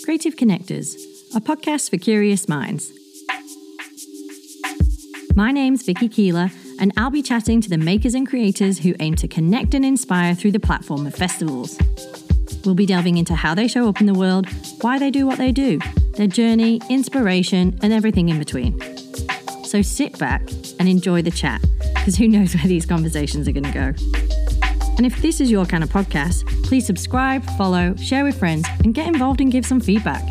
[0.00, 0.96] Creative Connectors,
[1.36, 2.90] a podcast for curious minds.
[5.36, 9.14] My name's Vicky Keeler, and I'll be chatting to the makers and creators who aim
[9.16, 11.78] to connect and inspire through the platform of festivals.
[12.64, 14.48] We'll be delving into how they show up in the world,
[14.80, 15.78] why they do what they do,
[16.16, 18.80] their journey, inspiration, and everything in between.
[19.64, 20.42] So sit back
[20.80, 21.60] and enjoy the chat,
[21.94, 24.41] because who knows where these conversations are going to go.
[25.02, 28.94] And if this is your kind of podcast, please subscribe, follow, share with friends, and
[28.94, 30.22] get involved and give some feedback.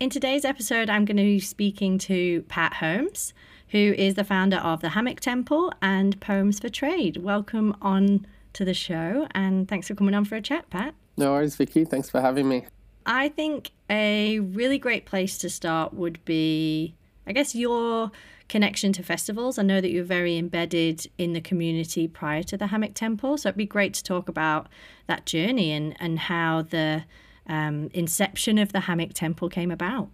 [0.00, 3.32] In today's episode, I'm going to be speaking to Pat Holmes,
[3.68, 7.16] who is the founder of the Hammock Temple and Poems for Trade.
[7.16, 10.92] Welcome on to the show, and thanks for coming on for a chat, Pat.
[11.16, 11.86] No worries, Vicky.
[11.86, 12.66] Thanks for having me.
[13.06, 16.96] I think a really great place to start would be,
[17.26, 18.10] I guess, your
[18.50, 19.58] connection to festivals.
[19.58, 23.48] I know that you're very embedded in the community prior to the Hammock Temple, so
[23.48, 24.68] it'd be great to talk about
[25.06, 27.04] that journey and, and how the
[27.46, 30.10] um, inception of the Hammock Temple came about.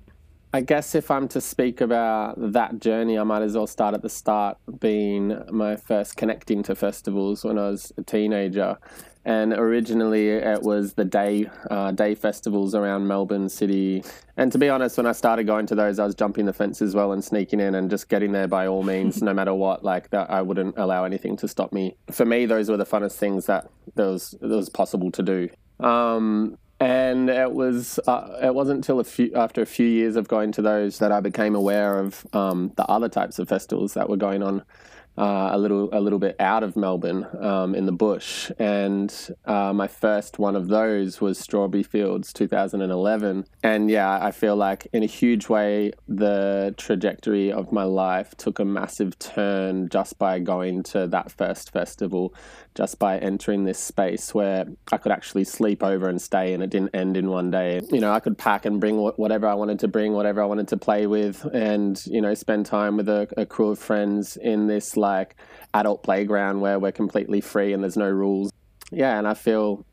[0.53, 4.03] I guess if I'm to speak about that journey, I might as well start at
[4.03, 8.79] the start, being my first connecting to festivals when I was a teenager
[9.27, 14.05] and originally it was the day uh, day festivals around Melbourne City.
[14.37, 16.81] And to be honest, when I started going to those, I was jumping the fence
[16.81, 19.83] as well and sneaking in and just getting there by all means, no matter what.
[19.83, 21.97] Like that, I wouldn't allow anything to stop me.
[22.13, 25.49] For me, those were the funnest things that there was that was possible to do.
[25.81, 30.29] Um, and it was uh, it wasn't until a few after a few years of
[30.29, 34.09] going to those that I became aware of um, the other types of festivals that
[34.09, 34.63] were going on
[35.19, 39.15] uh, a little a little bit out of Melbourne um, in the bush, and
[39.45, 43.47] uh, my first one of those was Strawberry Fields 2011.
[43.63, 48.59] And yeah, I feel like in a huge way the trajectory of my life took
[48.59, 52.35] a massive turn just by going to that first festival,
[52.77, 56.71] just by entering this space where I could actually sleep over and stay, and it
[56.71, 57.81] didn't end in one day.
[57.91, 60.69] You know, I could pack and bring whatever I wanted to bring, whatever I wanted
[60.69, 64.67] to play with, and you know, spend time with a, a crew of friends in
[64.67, 65.37] this like
[65.75, 68.53] adult playground where we're completely free and there's no rules.
[68.93, 69.85] Yeah, and I feel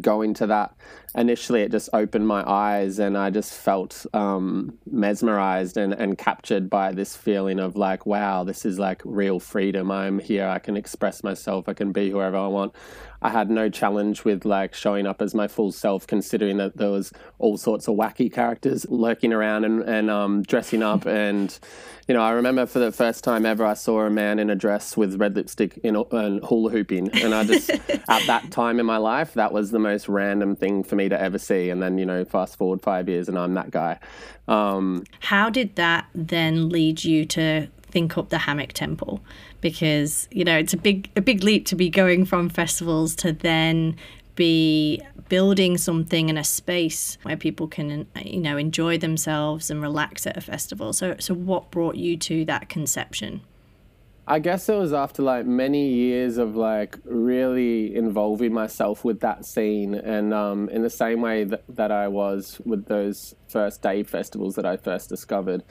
[0.00, 0.74] going to that
[1.16, 6.68] initially it just opened my eyes and i just felt um, mesmerized and, and captured
[6.68, 10.76] by this feeling of like wow this is like real freedom i'm here i can
[10.76, 12.74] express myself i can be whoever i want
[13.24, 16.90] I had no challenge with like showing up as my full self, considering that there
[16.90, 21.06] was all sorts of wacky characters lurking around and, and um, dressing up.
[21.24, 21.56] And,
[22.06, 24.54] you know, I remember for the first time ever, I saw a man in a
[24.54, 27.08] dress with red lipstick in, and hula hooping.
[27.14, 27.70] And I just,
[28.08, 31.20] at that time in my life, that was the most random thing for me to
[31.20, 31.70] ever see.
[31.70, 33.98] And then, you know, fast forward five years and I'm that guy.
[34.48, 39.22] Um, How did that then lead you to think up the hammock temple
[39.60, 43.32] because you know it's a big a big leap to be going from festivals to
[43.32, 43.96] then
[44.34, 50.26] be building something in a space where people can you know enjoy themselves and relax
[50.26, 53.40] at a festival so so what brought you to that conception
[54.26, 59.44] I guess it was after like many years of like really involving myself with that
[59.44, 64.02] scene, and um, in the same way that, that I was with those first day
[64.02, 65.62] festivals that I first discovered,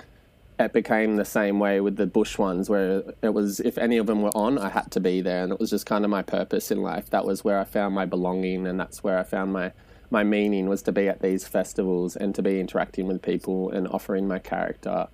[0.60, 4.06] it became the same way with the bush ones where it was if any of
[4.06, 5.44] them were on i had to be there.
[5.44, 7.10] And it was just kind of my purpose in life.
[7.10, 9.72] That was where i found my belonging and that's where i found my
[10.12, 13.88] my meaning was to be at these festivals and to be interacting with people and
[13.88, 15.08] offering my character.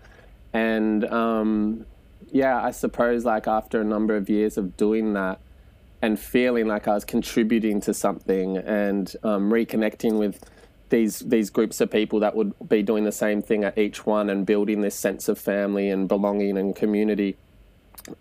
[0.52, 1.86] And um,
[2.32, 5.40] yeah i suppose like after a number of years of doing that
[6.02, 10.44] and feeling like i was contributing to something and um, reconnecting with
[10.90, 14.30] these these groups of people that would be doing the same thing at each one
[14.30, 17.38] and building this sense of family and belonging and community.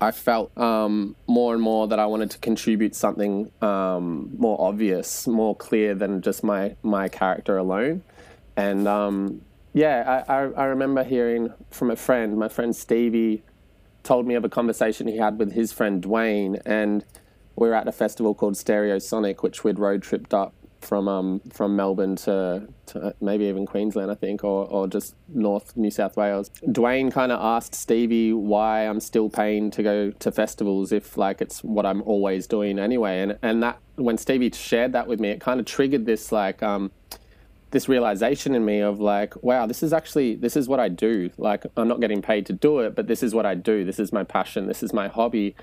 [0.00, 5.26] I felt um, more and more that I wanted to contribute something um, more obvious,
[5.26, 8.02] more clear than just my my character alone.
[8.56, 9.42] And um,
[9.72, 13.42] yeah, I, I, I remember hearing from a friend, my friend Stevie,
[14.08, 17.04] told me of a conversation he had with his friend Dwayne, and
[17.56, 21.76] we were at a festival called Stereosonic, which we'd road tripped up from um, from
[21.76, 26.50] Melbourne to, to, maybe even Queensland, I think, or, or just North New South Wales.
[26.68, 31.42] Dwayne kind of asked Stevie why I'm still paying to go to festivals if like
[31.42, 33.20] it's what I'm always doing anyway.
[33.20, 36.62] And and that when Stevie shared that with me, it kind of triggered this like
[36.62, 36.92] um,
[37.70, 41.30] this realization in me of like, wow, this is actually this is what I do.
[41.36, 43.84] Like I'm not getting paid to do it, but this is what I do.
[43.84, 44.66] This is my passion.
[44.66, 45.54] This is my hobby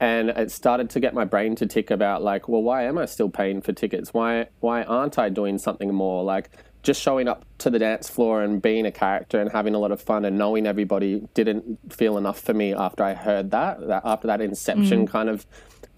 [0.00, 3.04] and it started to get my brain to tick about like well why am i
[3.04, 6.50] still paying for tickets why why aren't i doing something more like
[6.82, 9.90] just showing up to the dance floor and being a character and having a lot
[9.90, 14.02] of fun and knowing everybody didn't feel enough for me after i heard that, that
[14.04, 15.10] after that inception mm.
[15.10, 15.46] kind of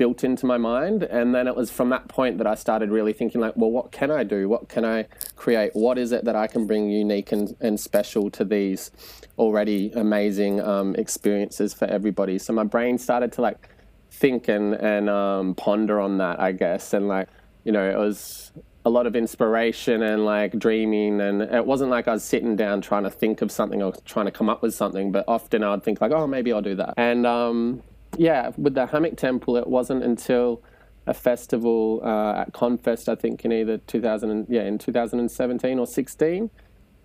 [0.00, 1.02] built into my mind.
[1.02, 3.93] And then it was from that point that I started really thinking, like, well, what
[3.93, 4.49] can I do?
[4.49, 5.06] What can I
[5.37, 5.73] create?
[5.75, 8.93] What is it that I can bring unique and, and special to these
[9.37, 12.38] already amazing um, experiences for everybody?
[12.38, 13.69] So my brain started to like
[14.11, 16.94] think and, and um, ponder on that, I guess.
[16.94, 17.29] And like,
[17.64, 18.52] you know, it was
[18.87, 22.81] a lot of inspiration and like dreaming and it wasn't like I was sitting down
[22.81, 25.82] trying to think of something or trying to come up with something but often I'd
[25.82, 27.82] think like oh maybe I'll do that and um,
[28.17, 30.62] yeah with the hammock temple it wasn't until
[31.07, 36.51] a festival uh, at Confest I think in either 2000 yeah in 2017 or 16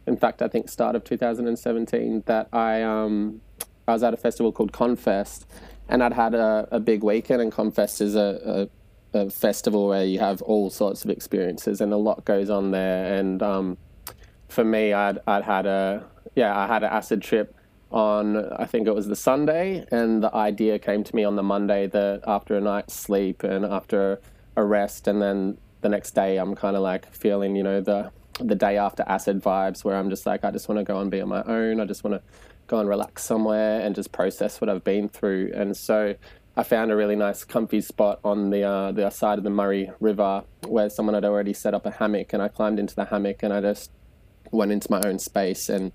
[0.07, 3.41] in fact I think start of 2017 that I um,
[3.87, 5.45] I was at a festival called Confest
[5.87, 8.69] and I'd had a, a big weekend and Confest is a, a
[9.15, 13.15] a festival where you have all sorts of experiences and a lot goes on there.
[13.15, 13.77] And um,
[14.49, 16.05] for me, I'd I'd had a
[16.35, 17.54] yeah I had an acid trip
[17.95, 21.43] on I think it was the Sunday, and the idea came to me on the
[21.43, 24.19] Monday that after a night's sleep and after
[24.57, 28.11] a rest, and then the next day I'm kind of like feeling you know the
[28.39, 31.09] the day after acid vibes where I'm just like I just want to go and
[31.09, 31.79] be on my own.
[31.79, 32.21] I just want to
[32.67, 35.53] go and relax somewhere and just process what I've been through.
[35.55, 36.15] And so
[36.57, 39.89] I found a really nice, comfy spot on the uh, the side of the Murray
[40.01, 43.41] River where someone had already set up a hammock, and I climbed into the hammock
[43.41, 43.91] and I just
[44.51, 45.91] went into my own space and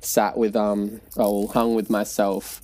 [0.00, 2.60] sat with um, oh, hung with myself,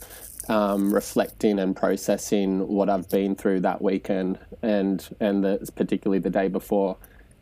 [0.51, 6.31] um, reflecting and processing what I've been through that weekend and and the, particularly the
[6.31, 6.97] day before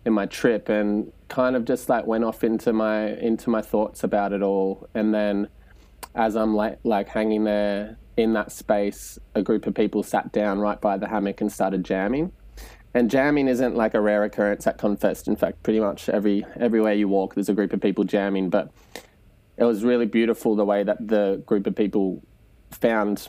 [0.04, 4.04] in my trip, and kind of just like went off into my into my thoughts
[4.04, 5.48] about it all, and then
[6.14, 10.58] as I'm like like hanging there in that space, a group of people sat down
[10.58, 12.32] right by the hammock and started jamming.
[12.96, 15.28] And jamming isn't like a rare occurrence at Confest.
[15.28, 18.48] In fact, pretty much every everywhere you walk, there's a group of people jamming.
[18.48, 18.70] But
[19.58, 22.22] it was really beautiful the way that the group of people
[22.70, 23.28] found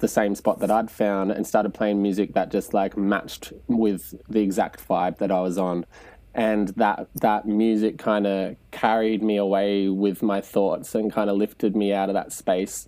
[0.00, 4.14] the same spot that I'd found and started playing music that just like matched with
[4.28, 5.86] the exact vibe that I was on.
[6.34, 11.38] And that that music kind of carried me away with my thoughts and kind of
[11.38, 12.86] lifted me out of that space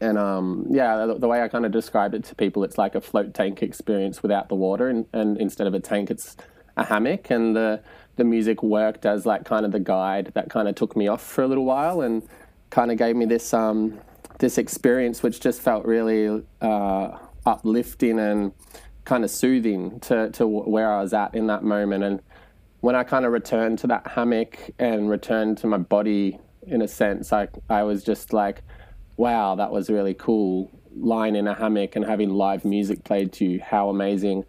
[0.00, 2.94] and um, yeah, the, the, way I kind of described it to people, it's like
[2.94, 6.36] a float tank experience without the water, and, and instead of a tank, it's
[6.76, 7.82] a hammock, and the
[8.16, 11.22] the music worked as like kind of the guide that kind of took me off
[11.22, 12.22] for a little while, and
[12.70, 13.98] kind of gave me this um,
[14.38, 18.52] this experience, which just felt really uh, uplifting and
[19.04, 22.20] kind of soothing to to where I was at in that moment, and
[22.80, 26.88] when I kind of returned to that hammock and returned to my body in a
[26.88, 28.62] sense, I I was just like
[29.16, 30.70] wow, that was really cool.
[30.96, 34.44] Lying in a hammock and having live music played to you, how amazing.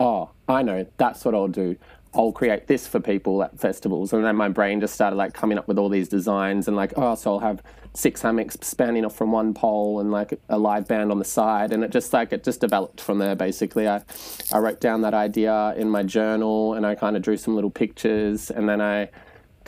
[0.00, 1.76] Oh, I know, that's what I'll do.
[2.14, 4.12] I'll create this for people at festivals.
[4.12, 6.92] And then my brain just started like coming up with all these designs and like,
[6.96, 7.62] oh, so I'll have
[7.94, 11.72] six hammocks spanning off from one pole and like a live band on the side.
[11.72, 13.86] And it just like, it just developed from there basically.
[13.88, 14.02] I,
[14.52, 17.70] I wrote down that idea in my journal and I kind of drew some little
[17.70, 19.10] pictures and then I,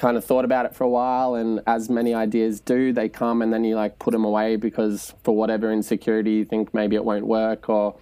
[0.01, 3.43] kind of thought about it for a while and as many ideas do they come
[3.43, 7.05] and then you like put them away because for whatever insecurity you think maybe it
[7.05, 7.95] won't work or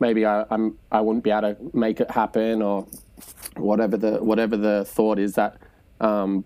[0.00, 2.88] maybe I, I'm I wouldn't be able to make it happen or
[3.56, 5.58] whatever the whatever the thought is that
[6.00, 6.44] um,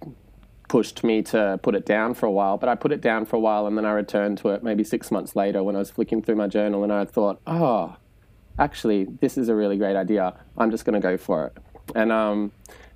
[0.68, 2.58] pushed me to put it down for a while.
[2.58, 4.84] But I put it down for a while and then I returned to it maybe
[4.84, 7.96] six months later when I was flicking through my journal and I thought oh
[8.58, 10.34] actually this is a really great idea.
[10.58, 11.56] I'm just going to go for it.
[11.94, 12.52] And um,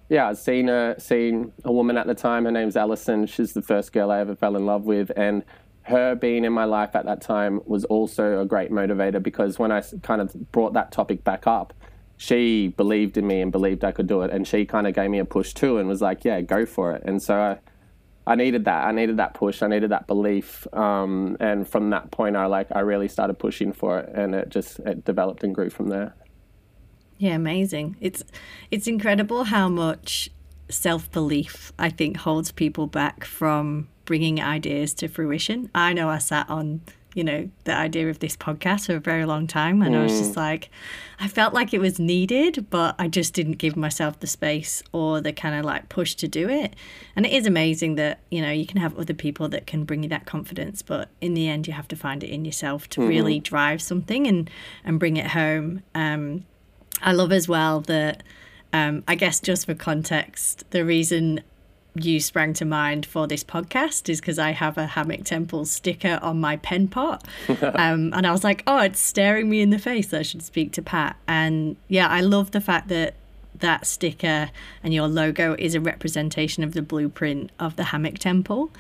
[0.09, 2.45] yeah, I'd seen a seen a woman at the time.
[2.45, 3.27] Her name's Alison.
[3.27, 5.45] She's the first girl I ever fell in love with, and
[5.83, 9.73] her being in my life at that time was also a great motivator because when
[9.73, 11.75] I kind of brought that topic back up,
[12.17, 15.11] she believed in me and believed I could do it, and she kind of gave
[15.11, 17.35] me a push too, and was like, "Yeah, go for it." And so
[18.27, 18.85] I, I needed that.
[18.85, 19.63] I needed that push.
[19.63, 20.67] I needed that belief.
[20.73, 24.51] Um, and from that point, I like I really started pushing for it, and it
[24.51, 26.15] just it developed and grew from there.
[27.19, 27.97] Yeah, amazing.
[28.01, 28.23] It's
[28.71, 30.31] it's incredible how much
[30.69, 35.71] self-belief I think holds people back from bringing ideas to fruition.
[35.75, 36.81] I know I sat on
[37.15, 39.99] you know the idea of this podcast for a very long time and mm.
[39.99, 40.37] i was just mm.
[40.37, 40.71] like
[41.21, 45.21] i felt like it was needed but i just didn't give myself the space or
[45.21, 46.75] the kind of like push to do it
[47.15, 50.03] and it is amazing that you know you can have other people that can bring
[50.03, 53.01] you that confidence but in the end you have to find it in yourself to
[53.01, 53.11] mm-hmm.
[53.11, 54.51] really drive something and
[54.85, 56.45] and bring it home um
[57.03, 58.23] I love as well that,
[58.73, 61.41] um, I guess, just for context, the reason
[61.95, 66.19] you sprang to mind for this podcast is because I have a Hammock Temple sticker
[66.23, 67.27] on my pen pot.
[67.49, 70.15] um, and I was like, oh, it's staring me in the face.
[70.15, 71.17] I should speak to Pat.
[71.29, 73.15] And yeah, I love the fact that
[73.59, 74.51] that sticker
[74.83, 78.71] and your logo is a representation of the blueprint of the Hammock Temple.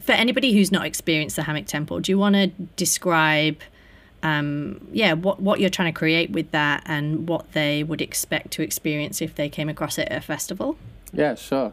[0.00, 3.60] For anybody who's not experienced the Hammock Temple, do you want to describe?
[4.26, 8.50] Um, yeah, what what you're trying to create with that, and what they would expect
[8.52, 10.76] to experience if they came across it at a festival.
[11.12, 11.72] Yeah, sure.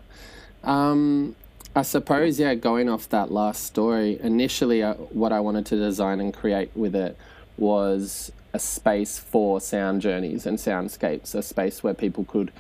[0.64, 1.36] Um,
[1.76, 6.20] I suppose, yeah, going off that last story, initially uh, what I wanted to design
[6.20, 7.18] and create with it
[7.58, 12.52] was a space for sound journeys and soundscapes, a space where people could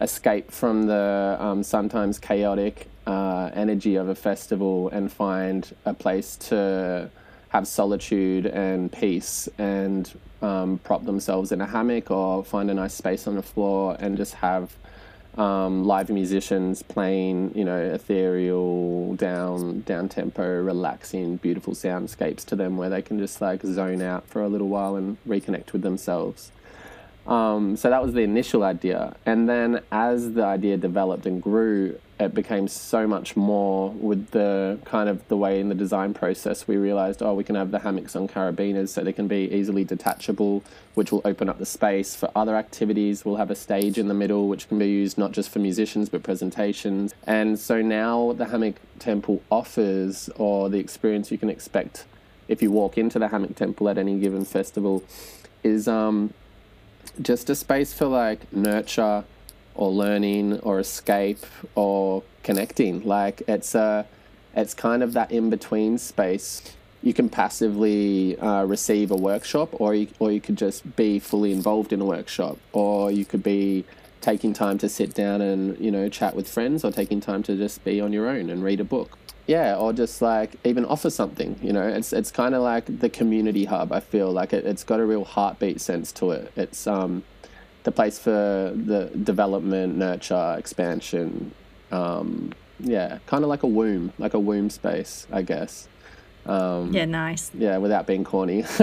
[0.00, 6.36] escape from the um, sometimes chaotic uh, energy of a festival and find a place
[6.36, 7.10] to
[7.52, 12.94] have solitude and peace and um, prop themselves in a hammock or find a nice
[12.94, 14.74] space on the floor and just have
[15.36, 22.76] um, live musicians playing, you know, ethereal, down down tempo, relaxing, beautiful soundscapes to them
[22.78, 26.52] where they can just like zone out for a little while and reconnect with themselves.
[27.26, 31.98] Um, so that was the initial idea, and then as the idea developed and grew,
[32.24, 36.66] it became so much more with the kind of the way in the design process
[36.66, 39.84] we realized oh we can have the hammocks on carabiners so they can be easily
[39.84, 40.62] detachable
[40.94, 43.24] which will open up the space for other activities.
[43.24, 46.08] We'll have a stage in the middle which can be used not just for musicians
[46.08, 47.14] but presentations.
[47.26, 52.04] And so now the hammock temple offers or the experience you can expect
[52.48, 55.02] if you walk into the hammock temple at any given festival
[55.62, 56.34] is um,
[57.20, 59.24] just a space for like nurture
[59.74, 63.02] or learning or escape or connecting.
[63.04, 64.06] Like it's a,
[64.54, 66.62] it's kind of that in between space.
[67.02, 71.50] You can passively uh, receive a workshop, or you, or you could just be fully
[71.50, 73.84] involved in a workshop, or you could be
[74.20, 77.56] taking time to sit down and you know chat with friends, or taking time to
[77.56, 79.18] just be on your own and read a book.
[79.48, 81.58] Yeah, or just like even offer something.
[81.60, 83.90] You know, it's it's kind of like the community hub.
[83.90, 86.52] I feel like it, it's got a real heartbeat sense to it.
[86.54, 87.24] It's um,
[87.84, 91.52] the place for the development, nurture, expansion.
[91.90, 95.88] Um, yeah, kind of like a womb, like a womb space, I guess.
[96.44, 97.50] Um, yeah, nice.
[97.54, 98.64] Yeah, without being corny.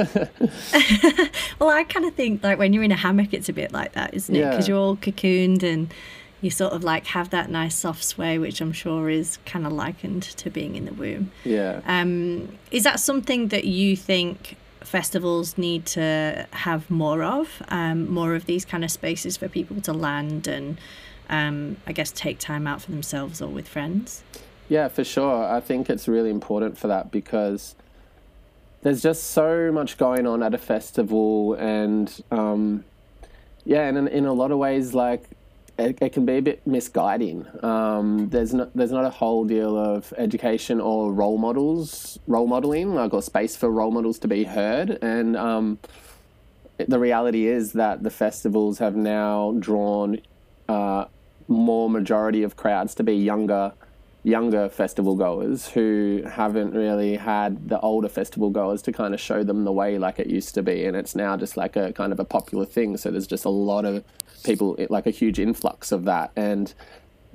[1.59, 3.93] well, I kind of think like when you're in a hammock, it's a bit like
[3.93, 4.49] that, isn't it?
[4.49, 4.75] Because yeah.
[4.75, 5.93] you're all cocooned and
[6.41, 9.73] you sort of like have that nice soft sway, which I'm sure is kind of
[9.73, 11.31] likened to being in the womb.
[11.43, 11.81] Yeah.
[11.85, 18.35] Um, is that something that you think festivals need to have more of, um, more
[18.35, 20.77] of these kind of spaces for people to land and,
[21.29, 24.23] um, I guess, take time out for themselves or with friends?
[24.67, 25.45] Yeah, for sure.
[25.45, 27.75] I think it's really important for that because
[28.81, 32.85] there's just so much going on at a festival, and um,
[33.65, 35.23] yeah, and in, in a lot of ways, like
[35.79, 37.47] it, it can be a bit misguiding.
[37.63, 42.93] Um, there's not there's not a whole deal of education or role models, role modeling,
[42.93, 44.99] like or space for role models to be heard.
[45.01, 45.79] And um,
[46.77, 50.19] the reality is that the festivals have now drawn
[50.67, 51.05] uh,
[51.47, 53.73] more majority of crowds to be younger
[54.23, 59.45] younger festival goers who haven't really had the older festival goers to kind of show
[59.45, 62.11] them the way like it used to be and it's now just like a kind
[62.11, 64.03] of a popular thing so there's just a lot of
[64.43, 66.73] people like a huge influx of that and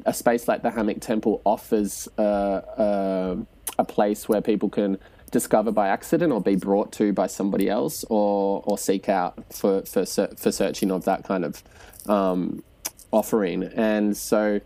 [0.06, 3.38] a space like the hammock temple offers a, a,
[3.78, 4.98] a place where people can
[5.30, 9.82] discover by accident or be brought to by somebody else or or seek out for
[9.82, 11.62] for, for searching of that kind of
[12.08, 12.62] um,
[13.12, 14.60] offering and so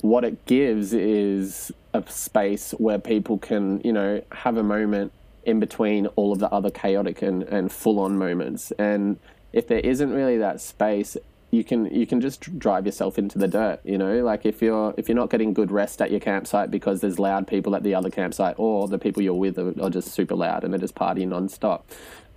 [0.00, 5.12] what it gives is a space where people can, you know, have a moment
[5.44, 8.70] in between all of the other chaotic and, and full on moments.
[8.72, 9.18] And
[9.52, 11.16] if there isn't really that space,
[11.50, 14.22] you can you can just drive yourself into the dirt you know?
[14.22, 17.46] Like if you're if you're not getting good rest at your campsite because there's loud
[17.46, 20.64] people at the other campsite or the people you're with are, are just super loud
[20.64, 21.90] and they're just partying non-stop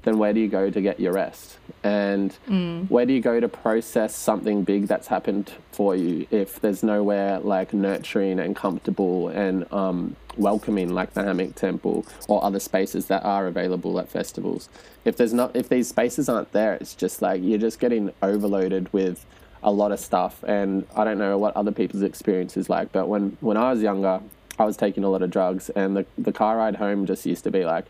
[0.04, 1.58] then where do you go to get your rest?
[1.84, 2.90] And mm.
[2.90, 7.40] where do you go to process something big that's happened for you if there's nowhere
[7.40, 13.24] like nurturing and comfortable and um, welcoming like the Hammock Temple or other spaces that
[13.24, 14.70] are available at festivals?
[15.06, 18.92] If there's not, if these spaces aren't there, it's just like you're just getting overloaded
[18.94, 19.26] with
[19.64, 20.44] a lot of stuff.
[20.44, 23.82] And I don't know what other people's experience is like, but when when I was
[23.82, 24.22] younger,
[24.60, 27.44] I was taking a lot of drugs, and the the car ride home just used
[27.46, 27.86] to be like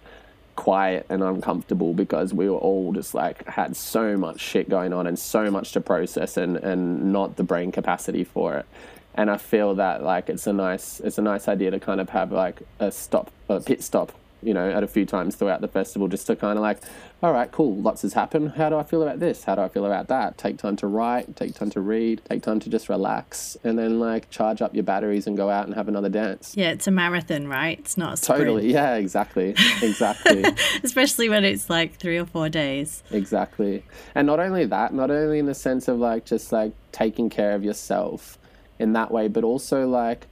[0.55, 5.07] quiet and uncomfortable because we were all just like had so much shit going on
[5.07, 8.65] and so much to process and and not the brain capacity for it.
[9.13, 12.09] And i feel that like it's a nice it's a nice idea to kind of
[12.09, 15.67] have like a stop a pit stop you know, at a few times throughout the
[15.67, 16.79] festival just to kind of like,
[17.23, 18.53] all right, cool, lots has happened.
[18.53, 19.43] How do I feel about this?
[19.43, 20.37] How do I feel about that?
[20.37, 23.99] Take time to write, take time to read, take time to just relax, and then
[23.99, 26.53] like charge up your batteries and go out and have another dance.
[26.57, 27.79] Yeah, it's a marathon, right?
[27.79, 28.21] It's not.
[28.21, 28.71] Totally.
[28.71, 29.55] Yeah, exactly.
[29.81, 30.43] Exactly.
[30.83, 33.03] Especially when it's like three or four days.
[33.11, 33.83] Exactly.
[34.15, 37.53] And not only that, not only in the sense of like just like taking care
[37.53, 38.39] of yourself
[38.79, 40.27] in that way, but also like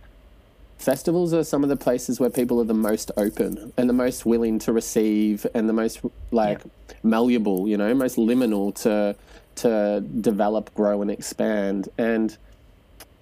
[0.80, 4.26] festivals are some of the places where people are the most open and the most
[4.26, 6.00] willing to receive and the most
[6.32, 6.96] like yeah.
[7.04, 9.16] malleable, you know, most liminal to
[9.56, 11.90] to develop, grow, and expand.
[11.98, 12.38] And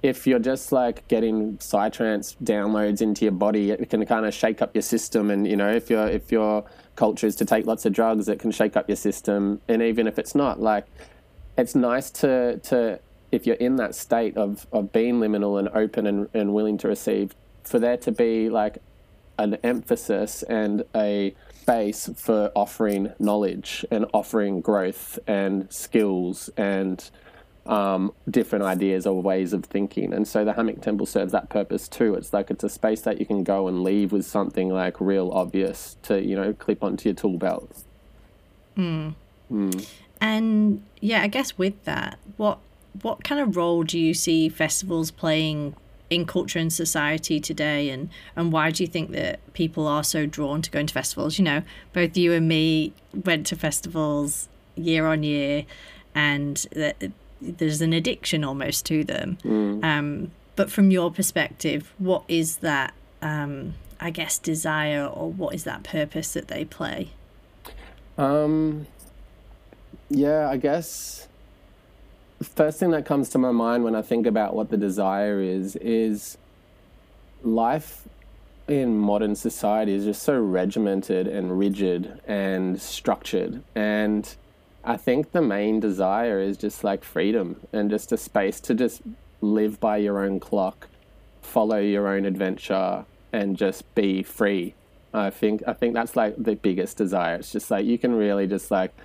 [0.04, 4.62] if you're just like getting psytrance downloads into your body, it can kind of shake
[4.62, 5.32] up your system.
[5.32, 6.64] And you know, if your if your
[6.96, 9.62] culture is to take lots of drugs, it can shake up your system.
[9.68, 10.86] And even if it's not, like,
[11.58, 13.00] it's nice to to
[13.32, 16.88] if you're in that state of of being liminal and open and, and willing to
[16.88, 17.34] receive,
[17.68, 18.80] for there to be like
[19.38, 27.10] an emphasis and a base for offering knowledge and offering growth and skills and
[27.66, 30.14] um, different ideas or ways of thinking.
[30.14, 32.16] And so the Hammock Temple serves that purpose too.
[32.16, 35.30] It's like it's a space that you can go and leave with something like real
[35.32, 37.84] obvious to, you know, clip onto your tool belt.
[38.78, 39.16] Mm.
[39.52, 39.90] Mm.
[40.22, 42.60] And yeah, I guess with that, what
[43.02, 45.76] what kind of role do you see festivals playing
[46.10, 47.90] in culture and society today?
[47.90, 51.38] And and why do you think that people are so drawn to going to festivals?
[51.38, 52.94] You know both you and me
[53.26, 55.66] went to festivals year on year
[56.14, 57.12] and that
[57.42, 59.38] there's an addiction almost to them.
[59.44, 59.84] Mm.
[59.84, 65.64] um, but from your perspective what is that um, i guess desire or what is
[65.64, 67.10] that purpose that they play?
[68.18, 68.88] Um
[70.10, 71.28] yeah i guess
[72.42, 75.76] first thing that comes to my mind when I think about what the desire is
[75.78, 76.38] is
[77.44, 78.08] life
[78.68, 84.36] in modern society is just so regimented and rigid and structured and
[84.88, 89.02] I think the main desire is just like freedom and just a space to just
[89.42, 90.88] live by your own clock,
[91.42, 93.04] follow your own adventure
[93.34, 94.76] and just be free.
[95.14, 97.36] I think I think that's like the biggest desire.
[97.36, 98.96] It's just like you can really just like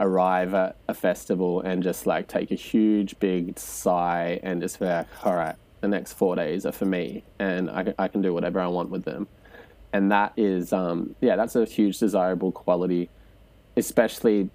[0.00, 4.86] arrive at a festival and just like take a huge big sigh and just be
[4.86, 8.32] like, all right, the next four days are for me and I, I can do
[8.32, 9.28] whatever I want with them.
[9.92, 13.10] And that is, um, yeah, that's a huge desirable quality,
[13.76, 14.50] especially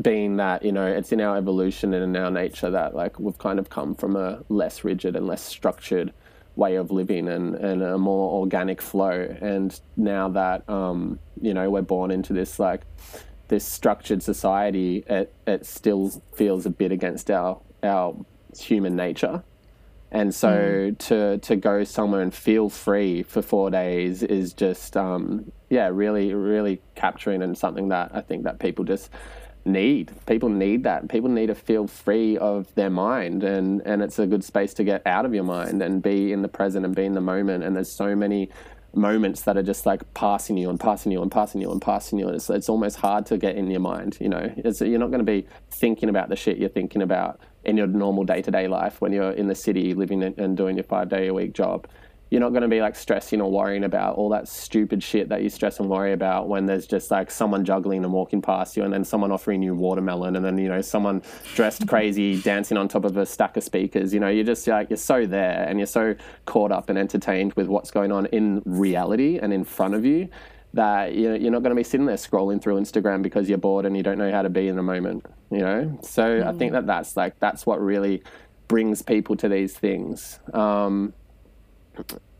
[0.00, 3.38] being that, you know, it's in our evolution and in our nature that like we've
[3.38, 6.12] kind of come from a less rigid and less structured
[6.54, 9.36] way of living and, and a more organic flow.
[9.40, 12.82] And now that, um, you know, we're born into this like
[13.48, 18.16] this structured society, it, it still feels a bit against our our
[18.58, 19.42] human nature.
[20.10, 20.98] And so mm.
[21.08, 26.32] to to go somewhere and feel free for four days is just um, yeah, really
[26.32, 29.10] really capturing and something that I think that people just
[29.64, 30.12] need.
[30.26, 31.08] People need that.
[31.08, 34.84] People need to feel free of their mind and and it's a good space to
[34.84, 37.64] get out of your mind and be in the present and be in the moment.
[37.64, 38.48] And there's so many
[38.96, 42.18] moments that are just like passing you and passing you and passing you and passing
[42.18, 42.26] you.
[42.26, 44.52] And it's, it's almost hard to get in your mind, you know.
[44.56, 47.86] It's, you're not going to be thinking about the shit you're thinking about in your
[47.86, 51.08] normal day to day life when you're in the city living and doing your five
[51.08, 51.86] day a week job
[52.30, 55.42] you're not going to be like stressing or worrying about all that stupid shit that
[55.42, 58.82] you stress and worry about when there's just like someone juggling and walking past you
[58.82, 61.22] and then someone offering you watermelon and then you know someone
[61.54, 64.12] dressed crazy dancing on top of a stack of speakers.
[64.12, 66.14] You know you're just like you're so there and you're so
[66.46, 70.28] caught up and entertained with what's going on in reality and in front of you
[70.74, 73.96] that you're not going to be sitting there scrolling through Instagram because you're bored and
[73.96, 75.98] you don't know how to be in the moment you know?
[76.02, 76.46] So mm.
[76.46, 78.22] I think that that's like that's what really
[78.68, 80.40] brings people to these things.
[80.52, 81.12] Um,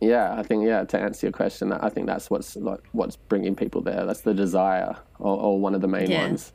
[0.01, 0.85] yeah, I think yeah.
[0.85, 4.05] To answer your question, I think that's what's like what's bringing people there.
[4.05, 6.27] That's the desire, or, or one of the main yeah.
[6.27, 6.53] ones.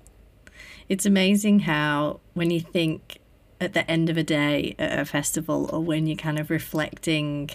[0.90, 3.20] It's amazing how when you think
[3.60, 7.50] at the end of a day at a festival, or when you're kind of reflecting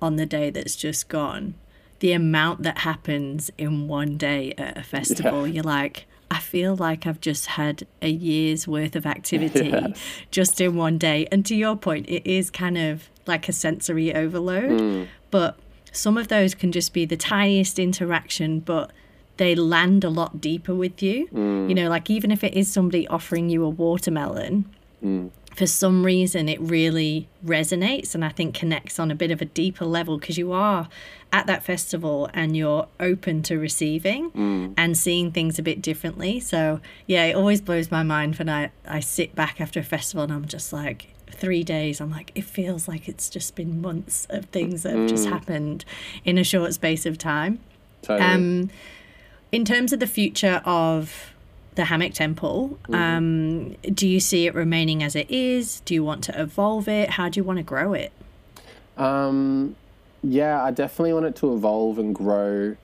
[0.00, 1.54] on the day that's just gone,
[2.00, 5.54] the amount that happens in one day at a festival, yeah.
[5.54, 9.98] you're like, I feel like I've just had a year's worth of activity yes.
[10.30, 11.28] just in one day.
[11.30, 15.08] And to your point, it is kind of like a sensory overload, mm.
[15.30, 15.58] but
[15.92, 18.90] some of those can just be the tiniest interaction, but
[19.36, 21.28] they land a lot deeper with you.
[21.28, 21.68] Mm.
[21.68, 24.66] You know, like even if it is somebody offering you a watermelon,
[25.02, 29.40] mm for some reason it really resonates and I think connects on a bit of
[29.40, 30.86] a deeper level because you are
[31.32, 34.74] at that festival and you're open to receiving mm.
[34.76, 36.40] and seeing things a bit differently.
[36.40, 40.24] So yeah, it always blows my mind when I, I sit back after a festival
[40.24, 44.26] and I'm just like three days, I'm like, it feels like it's just been months
[44.28, 45.08] of things that have mm.
[45.08, 45.86] just happened
[46.24, 47.60] in a short space of time.
[48.02, 48.28] Totally.
[48.28, 48.70] Um,
[49.52, 51.32] in terms of the future of
[51.76, 52.78] the Hammock Temple.
[52.88, 52.94] Mm-hmm.
[52.94, 55.80] Um, do you see it remaining as it is?
[55.80, 57.10] Do you want to evolve it?
[57.10, 58.12] How do you want to grow it?
[58.96, 59.76] Um,
[60.22, 62.76] yeah, I definitely want it to evolve and grow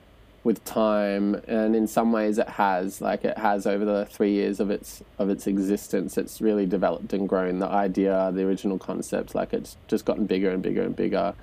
[0.45, 3.01] with time, and in some ways, it has.
[3.01, 7.13] Like it has over the three years of its of its existence, it's really developed
[7.13, 7.59] and grown.
[7.61, 11.35] The idea, the original concept, like it's just gotten bigger and bigger and bigger.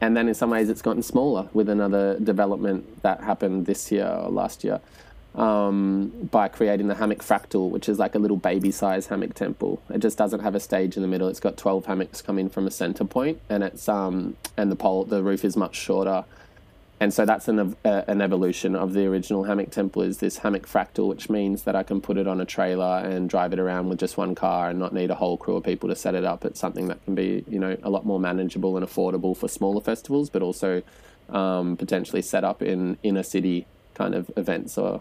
[0.00, 4.06] and then in some ways it's gotten smaller with another development that happened this year
[4.06, 4.80] or last year
[5.38, 9.80] um, by creating the hammock fractal, which is like a little baby size hammock temple.
[9.88, 11.28] It just doesn't have a stage in the middle.
[11.28, 15.04] It's got 12 hammocks coming from a center point, and it's um, and the pole
[15.04, 16.24] the roof is much shorter.
[17.00, 20.66] And so that's an, uh, an evolution of the original hammock temple is this hammock
[20.66, 23.88] fractal, which means that I can put it on a trailer and drive it around
[23.88, 26.24] with just one car and not need a whole crew of people to set it
[26.24, 26.44] up.
[26.44, 29.80] It's something that can be, you know, a lot more manageable and affordable for smaller
[29.80, 30.82] festivals, but also
[31.28, 35.00] um, potentially set up in inner city kind of events or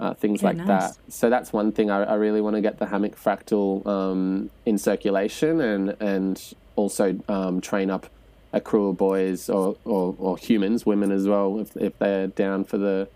[0.00, 0.66] uh, things like nice.
[0.66, 1.12] that.
[1.12, 4.78] So that's one thing I, I really want to get the hammock fractal um, in
[4.78, 8.06] circulation and and also um, train up
[8.52, 12.64] a crew of boys or, or, or, humans, women as well, if, if they're down
[12.64, 13.08] for the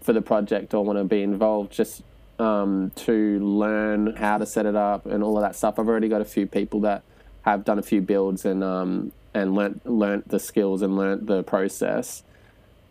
[0.00, 2.02] for the project or want to be involved, just
[2.38, 5.78] um, to learn how to set it up and all of that stuff.
[5.78, 7.02] I've already got a few people that
[7.42, 11.42] have done a few builds and um, and learnt learnt the skills and learnt the
[11.42, 12.22] process.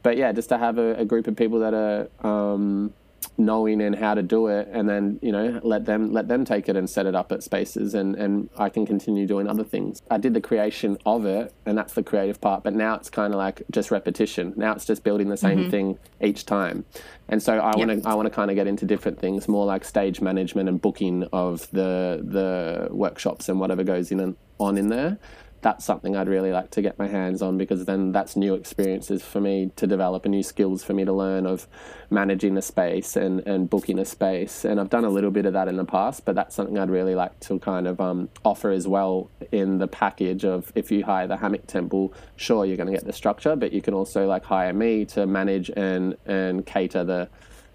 [0.04, 2.94] But yeah, just to have a, a group of people that are um,
[3.38, 6.70] knowing and how to do it and then you know let them let them take
[6.70, 10.02] it and set it up at spaces and and I can continue doing other things.
[10.10, 13.34] I did the creation of it and that's the creative part but now it's kind
[13.34, 14.54] of like just repetition.
[14.56, 15.70] Now it's just building the same mm-hmm.
[15.70, 16.86] thing each time.
[17.28, 19.66] And so I want to I want to kind of get into different things more
[19.66, 24.78] like stage management and booking of the the workshops and whatever goes in and on
[24.78, 25.18] in there
[25.62, 29.24] that's something I'd really like to get my hands on because then that's new experiences
[29.24, 31.68] for me to develop and new skills for me to learn of
[32.10, 34.64] managing a space and, and booking a space.
[34.64, 36.90] And I've done a little bit of that in the past, but that's something I'd
[36.90, 41.04] really like to kind of um, offer as well in the package of if you
[41.04, 44.28] hire the hammock temple, sure you're going to get the structure, but you can also
[44.28, 47.30] like hire me to manage and and cater the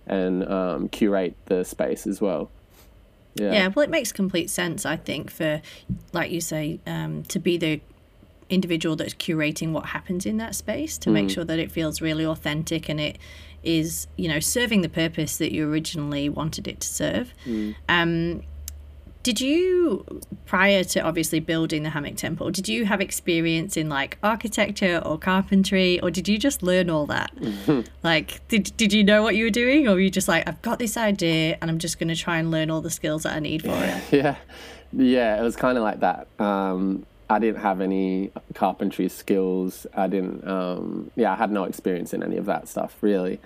[0.06, 2.50] and um, curate the space as well.
[3.40, 3.52] Yeah.
[3.52, 5.62] yeah, well, it makes complete sense, I think, for,
[6.12, 7.80] like you say, um, to be the
[8.50, 11.14] individual that's curating what happens in that space to mm.
[11.14, 13.16] make sure that it feels really authentic and it
[13.62, 17.32] is, you know, serving the purpose that you originally wanted it to serve.
[17.46, 17.74] Mm.
[17.88, 18.42] Um,
[19.22, 20.04] did you,
[20.46, 25.18] prior to obviously building the hammock temple, did you have experience in like architecture or
[25.18, 27.32] carpentry, or did you just learn all that?
[28.02, 30.62] Like, did did you know what you were doing, or were you just like, I've
[30.62, 33.34] got this idea and I'm just going to try and learn all the skills that
[33.34, 34.02] I need for it?
[34.10, 34.36] Yeah,
[34.92, 36.26] yeah, it was kind of like that.
[36.38, 39.86] Um, I didn't have any carpentry skills.
[39.94, 43.38] I didn't, um, yeah, I had no experience in any of that stuff really.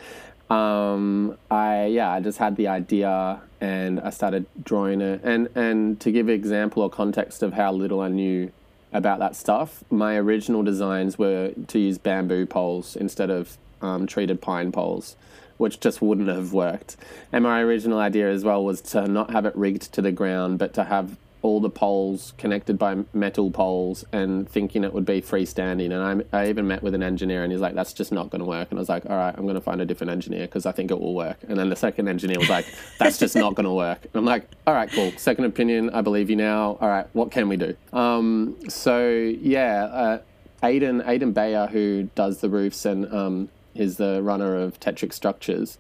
[0.50, 5.20] Um, I yeah, I just had the idea and I started drawing it.
[5.24, 8.52] And and to give example or context of how little I knew
[8.92, 14.40] about that stuff, my original designs were to use bamboo poles instead of um, treated
[14.40, 15.16] pine poles,
[15.56, 16.96] which just wouldn't have worked.
[17.32, 20.58] And my original idea as well was to not have it rigged to the ground,
[20.58, 25.20] but to have all the poles connected by metal poles and thinking it would be
[25.20, 25.92] freestanding.
[25.92, 28.40] And I, I even met with an engineer and he's like, that's just not going
[28.40, 28.68] to work.
[28.70, 30.72] And I was like, all right, I'm going to find a different engineer because I
[30.72, 31.36] think it will work.
[31.46, 32.64] And then the second engineer was like,
[32.98, 34.02] that's just not going to work.
[34.04, 35.12] And I'm like, all right, cool.
[35.18, 36.78] Second opinion, I believe you now.
[36.80, 37.76] All right, what can we do?
[37.92, 40.22] Um, so yeah, uh,
[40.62, 45.76] Aiden, Aiden Bayer, who does the roofs and um, is the runner of Tetric Structures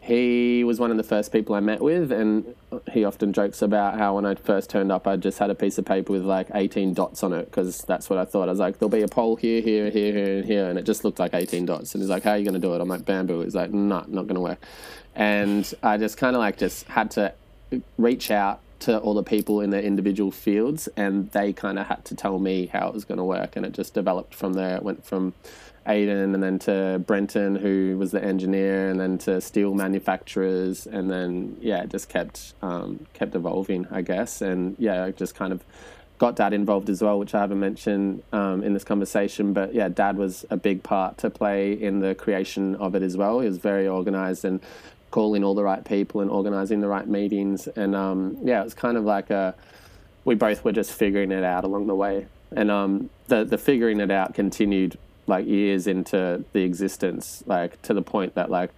[0.00, 2.54] he was one of the first people I met with, and
[2.92, 5.76] he often jokes about how when I first turned up, I just had a piece
[5.76, 8.48] of paper with like 18 dots on it because that's what I thought.
[8.48, 10.84] I was like, there'll be a pole here, here, here, here, and here, and it
[10.84, 11.94] just looked like 18 dots.
[11.94, 12.80] And he's like, how are you going to do it?
[12.80, 13.40] I'm like, bamboo.
[13.40, 14.62] He's like, nah, not going to work.
[15.14, 17.34] And I just kind of like just had to
[17.98, 22.04] reach out to all the people in their individual fields, and they kind of had
[22.06, 24.76] to tell me how it was going to work, and it just developed from there.
[24.76, 25.34] It went from
[25.88, 31.10] Aiden, and then to Brenton, who was the engineer, and then to steel manufacturers, and
[31.10, 35.52] then yeah, it just kept um, kept evolving, I guess, and yeah, I just kind
[35.52, 35.64] of
[36.18, 39.52] got dad involved as well, which I haven't mentioned um, in this conversation.
[39.52, 43.16] But yeah, dad was a big part to play in the creation of it as
[43.16, 43.40] well.
[43.40, 44.60] He was very organized and
[45.10, 48.74] calling all the right people and organizing the right meetings, and um, yeah, it was
[48.74, 49.54] kind of like a
[50.24, 54.00] we both were just figuring it out along the way, and um, the the figuring
[54.00, 58.70] it out continued like years into the existence, like to the point that like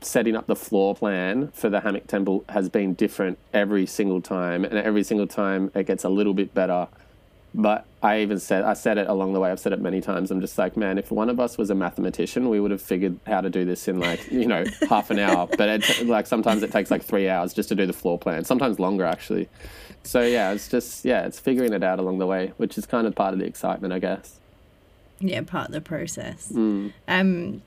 [0.00, 4.64] setting up the floor plan for the hammock temple has been different every single time,
[4.64, 6.88] and every single time it gets a little bit better.
[7.54, 9.50] But I even said I said it along the way.
[9.50, 10.30] I've said it many times.
[10.30, 13.18] I'm just like, man, if one of us was a mathematician, we would have figured
[13.26, 15.48] how to do this in like you know half an hour.
[15.56, 18.44] But it, like sometimes it takes like three hours just to do the floor plan.
[18.44, 19.48] Sometimes longer actually.
[20.04, 23.06] So yeah, it's just yeah, it's figuring it out along the way, which is kind
[23.06, 24.38] of part of the excitement, I guess
[25.20, 26.92] yeah part of the process mm.
[27.08, 27.62] um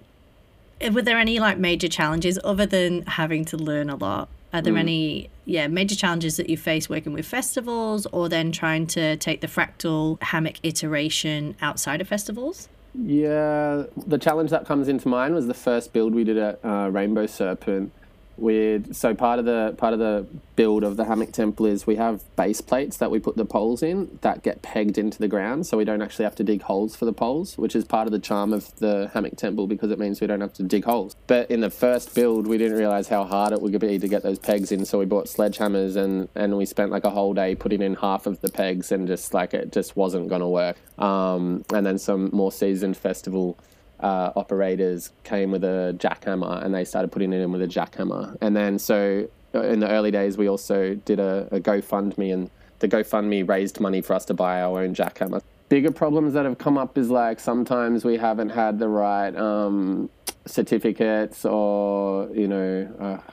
[0.92, 4.74] were there any like major challenges other than having to learn a lot are there
[4.74, 4.80] mm.
[4.80, 9.42] any yeah major challenges that you face working with festivals or then trying to take
[9.42, 15.48] the fractal hammock iteration outside of festivals Yeah, the challenge that comes into mind was
[15.48, 17.92] the first build we did at uh, Rainbow Serpent.
[18.40, 20.26] With so part of the part of the
[20.56, 23.84] build of the hammock temple is we have base plates that we put the poles
[23.84, 26.96] in that get pegged into the ground, so we don't actually have to dig holes
[26.96, 30.00] for the poles, which is part of the charm of the hammock temple because it
[30.00, 31.16] means we don't have to dig holes.
[31.28, 34.24] But in the first build, we didn't realize how hard it would be to get
[34.24, 37.56] those pegs in, so we bought sledgehammers and and we spent like a whole day
[37.56, 40.78] putting in half of the pegs and just like it just wasn't going to work.
[40.98, 43.58] Um, and then some more seasoned festival
[44.00, 48.38] uh, operators came with a jackhammer and they started putting it in with a jackhammer.
[48.42, 52.50] And then so uh, in the early days, we also did a, a GoFundMe and
[52.80, 55.42] the GoFundMe raised money for us to buy our own jackhammer.
[55.68, 60.10] Bigger problems that have come up is like sometimes we haven't had the right um,
[60.46, 63.32] certificates or, you know, uh,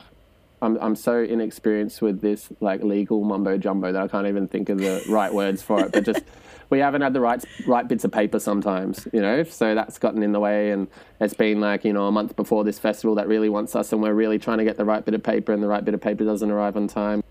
[0.63, 4.69] I'm, I'm so inexperienced with this like legal mumbo jumbo that I can't even think
[4.69, 5.93] of the right words for it.
[5.93, 6.23] But just
[6.71, 9.43] we haven't had the right right bits of paper sometimes, you know.
[9.45, 10.89] So that's gotten in the way, and
[11.21, 14.03] it's been like you know a month before this festival that really wants us, and
[14.03, 16.01] we're really trying to get the right bit of paper, and the right bit of
[16.01, 17.23] paper doesn't arrive on time.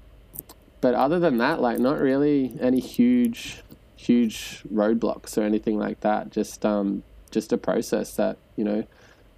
[0.82, 3.64] But other than that, like not really any huge
[3.96, 6.30] huge roadblocks or anything like that.
[6.30, 8.84] Just um, just a process that you know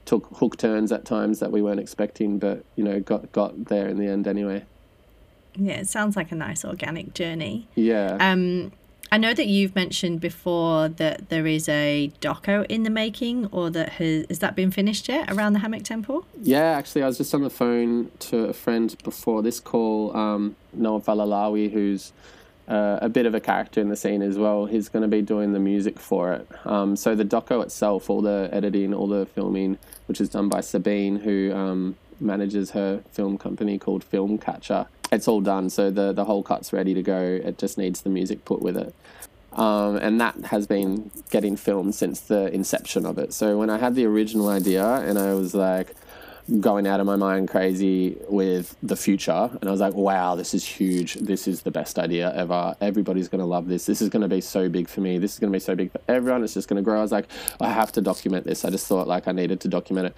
[0.06, 3.88] took hook turns at times that we weren't expecting, but you know got got there
[3.88, 4.66] in the end anyway.
[5.56, 7.68] Yeah, it sounds like a nice organic journey.
[7.76, 8.18] Yeah.
[8.20, 8.72] Um,
[9.12, 13.70] I know that you've mentioned before that there is a doco in the making, or
[13.70, 16.26] that has has that been finished yet around the Hammock Temple?
[16.42, 20.56] Yeah, actually, I was just on the phone to a friend before this call, um,
[20.74, 22.12] Noah Valalawi, who's
[22.68, 24.66] uh, a bit of a character in the scene as well.
[24.66, 26.48] He's going to be doing the music for it.
[26.66, 30.62] Um, so the doco itself, all the editing, all the filming, which is done by
[30.62, 35.70] Sabine, who um, manages her film company called Film Catcher it's all done.
[35.70, 37.22] So the the whole cut's ready to go.
[37.22, 38.94] It just needs the music put with it.
[39.54, 43.34] Um, and that has been getting filmed since the inception of it.
[43.34, 45.96] So when I had the original idea and I was like
[46.60, 50.54] going out of my mind crazy with the future, and I was like, wow, this
[50.54, 51.16] is huge.
[51.16, 52.76] This is the best idea ever.
[52.82, 53.86] Everybody's going to love this.
[53.86, 55.18] This is going to be so big for me.
[55.18, 56.44] This is going to be so big for everyone.
[56.44, 57.00] It's just going to grow.
[57.00, 57.28] I was like,
[57.60, 58.66] I have to document this.
[58.66, 60.16] I just thought like I needed to document it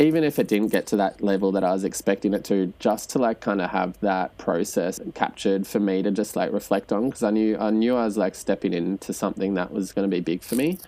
[0.00, 3.10] even if it didn't get to that level that I was expecting it to, just
[3.10, 7.10] to like kind of have that process captured for me to just like reflect on
[7.10, 10.14] because I knew I knew I was like stepping into something that was going to
[10.14, 10.78] be big for me.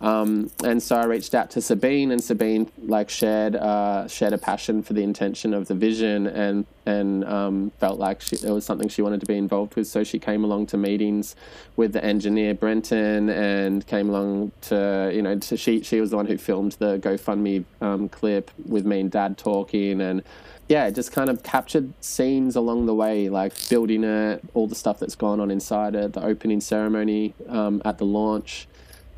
[0.00, 4.38] Um, and so I reached out to Sabine, and Sabine like shared uh, shared a
[4.38, 8.64] passion for the intention of the vision, and and um, felt like she, it was
[8.64, 9.88] something she wanted to be involved with.
[9.88, 11.34] So she came along to meetings
[11.76, 16.16] with the engineer Brenton, and came along to you know to, she she was the
[16.16, 20.22] one who filmed the GoFundMe um, clip with me and Dad talking, and
[20.68, 25.00] yeah, just kind of captured scenes along the way, like building it, all the stuff
[25.00, 28.68] that's gone on inside it, the opening ceremony um, at the launch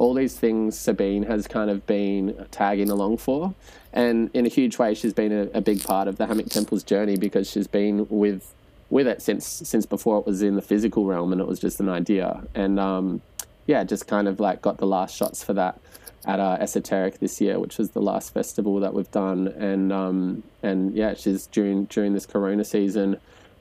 [0.00, 3.54] all these things Sabine has kind of been tagging along for.
[3.92, 6.82] And in a huge way, she's been a, a big part of the Hammock Temple's
[6.82, 8.54] journey because she's been with
[8.88, 11.80] with it since since before it was in the physical realm and it was just
[11.80, 12.42] an idea.
[12.54, 13.20] And um,
[13.66, 15.78] yeah, just kind of like got the last shots for that
[16.24, 19.48] at uh, Esoteric this year, which was the last festival that we've done.
[19.48, 23.20] And um, and yeah, she's during during this Corona season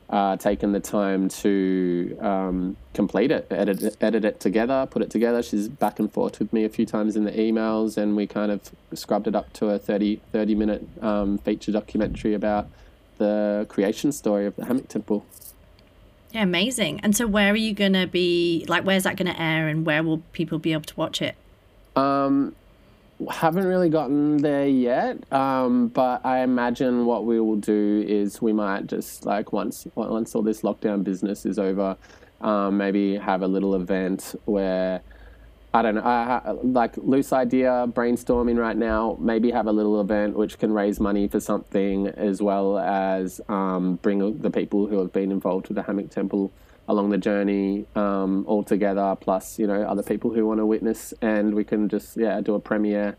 [0.09, 5.43] uh, taken the time to um, complete it, edit, edit it together, put it together.
[5.43, 8.51] She's back and forth with me a few times in the emails, and we kind
[8.51, 12.67] of scrubbed it up to a 30, 30 minute um, feature documentary about
[13.19, 15.25] the creation story of the Hammock Temple.
[16.31, 16.99] Yeah, amazing.
[17.01, 18.65] And so, where are you going to be?
[18.67, 21.35] Like, where's that going to air, and where will people be able to watch it?
[21.95, 22.55] Um,
[23.27, 28.53] haven't really gotten there yet, um, but I imagine what we will do is we
[28.53, 31.97] might just like once once all this lockdown business is over,
[32.41, 35.01] um, maybe have a little event where
[35.71, 39.17] I don't know, I, like loose idea brainstorming right now.
[39.19, 43.95] Maybe have a little event which can raise money for something as well as um,
[44.01, 46.51] bring the people who have been involved with the Hammock Temple
[46.89, 51.13] along the journey um, all together, plus you know other people who want to witness,
[51.21, 53.15] and we can just yeah do a premiere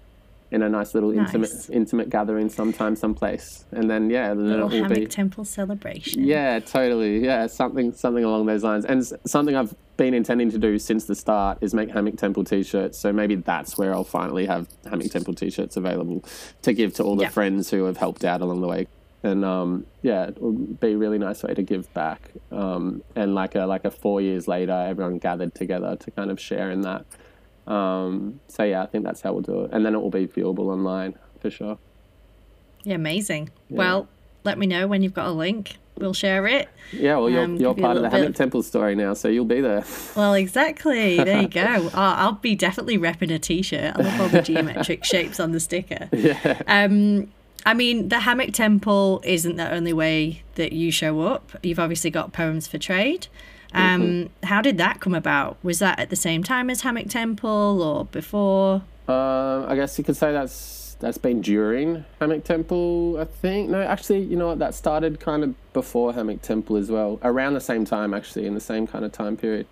[0.50, 1.28] in a nice little nice.
[1.28, 3.64] intimate intimate gathering sometime someplace.
[3.70, 6.24] And then yeah then little it will be temple celebration.
[6.24, 7.24] Yeah totally.
[7.24, 8.84] Yeah something something along those lines.
[8.84, 12.98] And something i've been intending to do since the start is make hammock temple t-shirts.
[12.98, 16.24] So maybe that's where i'll finally have hammock temple t-shirts available
[16.62, 18.88] to give to all the friends who have helped out along the way
[19.22, 22.30] and um, yeah, it would be a really nice way to give back.
[22.50, 26.40] Um, and like a like a four years later, everyone gathered together to kind of
[26.40, 27.04] share in that.
[27.66, 30.26] Um, so yeah, I think that's how we'll do it, and then it will be
[30.26, 31.78] viewable online for sure.
[32.84, 33.50] Yeah, amazing.
[33.68, 33.78] Yeah.
[33.78, 34.08] Well,
[34.44, 35.76] let me know when you've got a link.
[35.98, 36.70] We'll share it.
[36.92, 39.60] Yeah, well, you're, um, you're part of the Hammock Temple story now, so you'll be
[39.60, 39.84] there.
[40.16, 41.18] Well, exactly.
[41.18, 41.62] There you go.
[41.66, 43.96] oh, I'll be definitely repping a t-shirt.
[43.96, 46.08] I love all the geometric shapes on the sticker.
[46.12, 46.62] Yeah.
[46.66, 47.30] Um,
[47.66, 51.52] I mean, the Hammock Temple isn't the only way that you show up.
[51.62, 53.26] You've obviously got Poems for Trade.
[53.72, 54.46] Um, mm-hmm.
[54.46, 55.56] How did that come about?
[55.62, 58.82] Was that at the same time as Hammock Temple or before?
[59.08, 63.18] Uh, I guess you could say that's that's been during Hammock Temple.
[63.18, 64.58] I think no, actually, you know what?
[64.58, 68.54] That started kind of before Hammock Temple as well, around the same time, actually, in
[68.54, 69.66] the same kind of time period.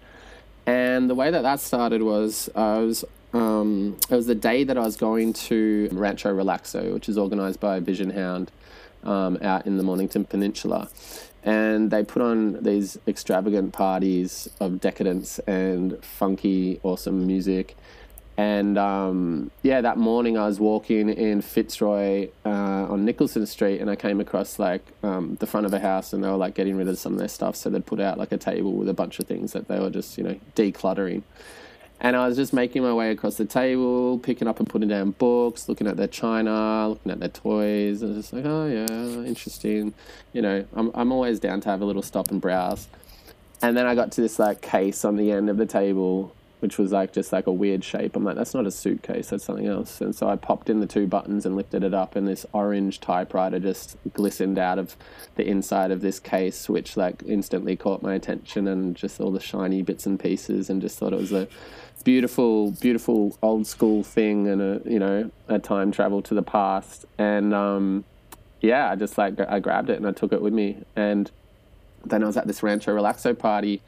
[0.66, 4.78] And the way that that started was I was um, it was the day that
[4.78, 8.50] I was going to Rancho Relaxo, which is organised by Vision Hound
[9.04, 10.88] um, out in the Mornington Peninsula.
[11.44, 17.76] And they put on these extravagant parties of decadence and funky, awesome music.
[18.36, 22.48] And um, yeah, that morning I was walking in Fitzroy uh,
[22.88, 26.22] on Nicholson Street, and I came across like um, the front of a house, and
[26.22, 27.56] they were like getting rid of some of their stuff.
[27.56, 29.90] So they'd put out like a table with a bunch of things that they were
[29.90, 31.22] just you know decluttering.
[32.00, 35.10] And I was just making my way across the table, picking up and putting down
[35.12, 38.02] books, looking at their china, looking at their toys.
[38.02, 39.94] And just like, oh, yeah, interesting.
[40.32, 42.86] You know, I'm, I'm always down to have a little stop and browse.
[43.62, 46.78] And then I got to this like case on the end of the table, which
[46.78, 48.16] was like just like a weird shape.
[48.16, 50.00] I'm like, that's not a suitcase, that's something else.
[50.00, 53.00] And so I popped in the two buttons and lifted it up, and this orange
[53.00, 54.96] typewriter just glistened out of
[55.36, 59.40] the inside of this case, which like instantly caught my attention and just all the
[59.40, 61.48] shiny bits and pieces, and just thought it was a
[62.04, 67.04] beautiful, beautiful old school thing and a you know a time travel to the past.
[67.18, 68.04] And um,
[68.60, 70.84] yeah, I just like I grabbed it and I took it with me.
[70.96, 71.30] And
[72.04, 73.82] then I was at this Rancho Relaxo party.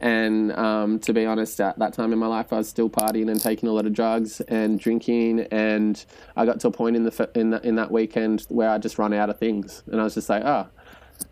[0.00, 3.30] And um, to be honest, at that time in my life, I was still partying
[3.30, 5.40] and taking a lot of drugs and drinking.
[5.50, 6.04] And
[6.36, 8.98] I got to a point in the in, the, in that weekend where I just
[8.98, 10.68] run out of things, and I was just like, oh,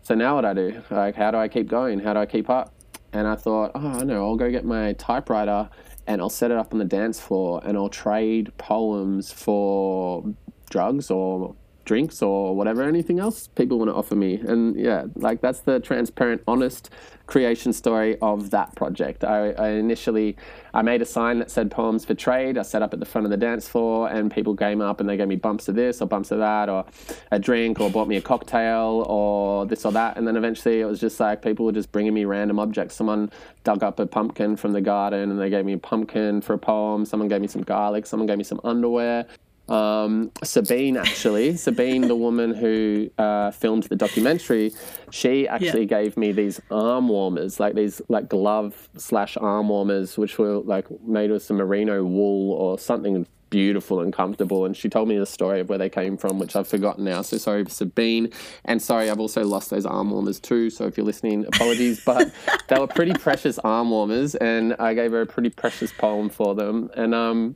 [0.01, 0.81] so now what I do?
[0.89, 1.99] Like, how do I keep going?
[1.99, 2.73] How do I keep up?
[3.13, 5.69] And I thought, oh, I know, I'll go get my typewriter
[6.07, 10.23] and I'll set it up on the dance floor and I'll trade poems for
[10.69, 11.55] drugs or
[11.87, 14.35] drinks or whatever, anything else people want to offer me.
[14.35, 16.91] And yeah, like that's the transparent, honest
[17.25, 19.23] creation story of that project.
[19.23, 20.37] I, I, initially
[20.73, 22.57] I made a sign that said poems for trade.
[22.57, 25.09] I set up at the front of the dance floor and people came up and
[25.09, 26.85] they gave me bumps of this or bumps of that or
[27.31, 30.17] a drink or bought me a cocktail or this or that.
[30.17, 32.95] And then eventually it was just like people were just bringing me random objects.
[32.95, 33.31] Someone
[33.63, 36.57] dug up a pumpkin from the garden and they gave me a pumpkin for a
[36.57, 37.05] poem.
[37.05, 38.05] Someone gave me some garlic.
[38.05, 39.25] Someone gave me some underwear.
[39.69, 44.71] Um, Sabine, actually, Sabine, the woman who uh, filmed the documentary,
[45.11, 46.03] she actually yeah.
[46.03, 50.85] gave me these arm warmers, like these like glove slash arm warmers, which were like
[51.01, 54.65] made with some merino wool or something beautiful and comfortable.
[54.65, 57.21] And she told me the story of where they came from, which I've forgotten now.
[57.21, 58.31] So sorry, Sabine.
[58.65, 60.69] And sorry, I've also lost those arm warmers too.
[60.69, 62.03] So if you're listening, apologies.
[62.05, 62.31] but
[62.67, 66.55] they were pretty precious arm warmers, and I gave her a pretty precious poem for
[66.55, 66.89] them.
[66.95, 67.55] And um,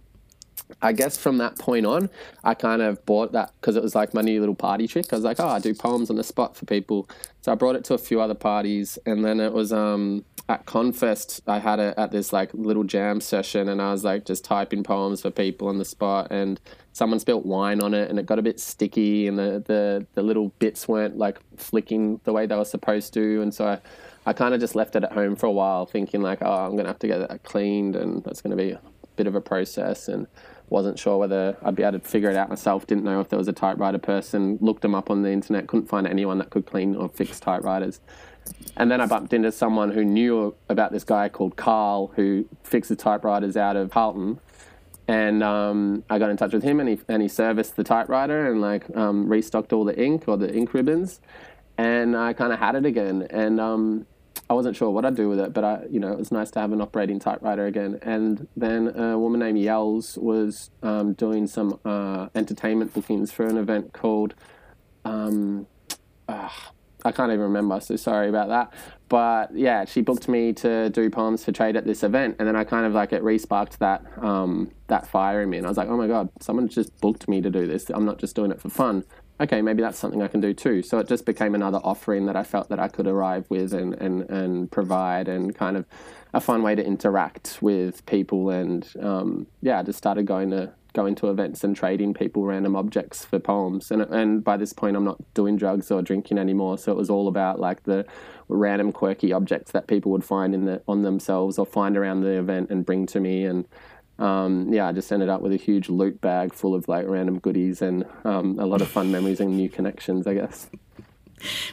[0.81, 2.09] I guess from that point on,
[2.43, 5.11] I kind of bought that because it was like my new little party trick.
[5.11, 7.09] I was like, oh, I do poems on the spot for people.
[7.41, 10.65] So I brought it to a few other parties, and then it was um, at
[10.65, 11.41] Confest.
[11.47, 14.83] I had it at this like little jam session, and I was like just typing
[14.83, 16.59] poems for people on the spot, and
[16.93, 20.21] someone spilt wine on it, and it got a bit sticky, and the the, the
[20.21, 23.79] little bits weren't like flicking the way they were supposed to, and so I.
[24.23, 26.75] I kind of just left it at home for a while, thinking like, oh, I'm
[26.75, 28.79] gonna have to get that cleaned, and that's gonna be a
[29.15, 30.07] bit of a process.
[30.07, 30.27] And
[30.71, 32.87] wasn't sure whether I'd be able to figure it out myself.
[32.87, 34.57] Didn't know if there was a typewriter person.
[34.61, 35.67] Looked them up on the internet.
[35.67, 37.99] Couldn't find anyone that could clean or fix typewriters.
[38.77, 42.97] And then I bumped into someone who knew about this guy called Carl who fixes
[42.97, 44.39] typewriters out of Carlton.
[45.07, 48.49] And um, I got in touch with him, and he and he serviced the typewriter
[48.49, 51.19] and like um, restocked all the ink or the ink ribbons,
[51.77, 53.27] and I kind of had it again.
[53.29, 54.05] And um,
[54.51, 56.51] I wasn't sure what I'd do with it, but I, you know, it was nice
[56.51, 57.97] to have an operating typewriter again.
[58.01, 63.57] And then a woman named Yells was um, doing some uh, entertainment bookings for an
[63.57, 64.33] event called,
[65.05, 65.67] um,
[66.27, 66.49] uh,
[67.05, 68.73] I can't even remember, so sorry about that.
[69.07, 72.57] But yeah, she booked me to do poems for trade at this event, and then
[72.57, 75.77] I kind of like it re-sparked that um, that fire in me, and I was
[75.77, 77.89] like, oh my god, someone just booked me to do this.
[77.89, 79.05] I'm not just doing it for fun
[79.41, 80.81] okay, maybe that's something I can do too.
[80.83, 83.93] So it just became another offering that I felt that I could arrive with and,
[83.95, 85.85] and, and provide and kind of
[86.33, 88.49] a fun way to interact with people.
[88.51, 92.75] And um, yeah, I just started going to going to events and trading people random
[92.75, 93.91] objects for poems.
[93.91, 96.77] And, and by this point, I'm not doing drugs or drinking anymore.
[96.77, 98.05] So it was all about like the
[98.49, 102.37] random quirky objects that people would find in the, on themselves or find around the
[102.37, 103.45] event and bring to me.
[103.45, 103.65] And
[104.21, 107.39] um, yeah, I just ended up with a huge loot bag full of like random
[107.39, 110.69] goodies and um, a lot of fun memories and new connections, I guess.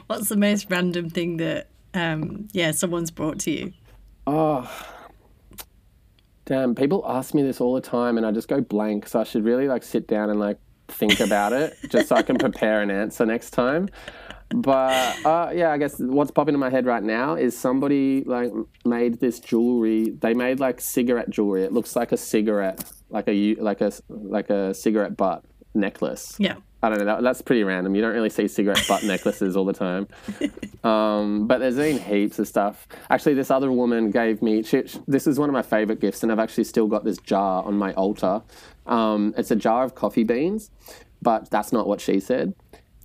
[0.07, 3.72] What's the most random thing that, um, yeah, someone's brought to you?
[4.26, 4.70] Oh,
[6.46, 6.74] damn.
[6.74, 9.09] People ask me this all the time and I just go blank.
[9.09, 10.59] So I should really like sit down and like
[10.89, 13.89] think about it just so I can prepare an answer next time.
[14.51, 18.51] But uh, yeah, I guess what's popping in my head right now is somebody like
[18.84, 20.11] made this jewelry.
[20.11, 21.64] They made like cigarette jewelry.
[21.64, 26.36] It looks like a cigarette, like a like a like a cigarette butt necklace.
[26.39, 26.57] Yeah.
[26.82, 27.05] I don't know.
[27.07, 27.95] That, that's pretty random.
[27.97, 30.09] You don't really see cigarette butt necklaces all the time.
[30.84, 32.86] Um, but there's been heaps of stuff.
[33.11, 34.62] Actually, this other woman gave me.
[34.62, 37.64] She, this is one of my favorite gifts, and I've actually still got this jar
[37.64, 38.41] on my altar.
[38.89, 40.70] Um, it's a jar of coffee beans,
[41.22, 42.55] but that's not what she said.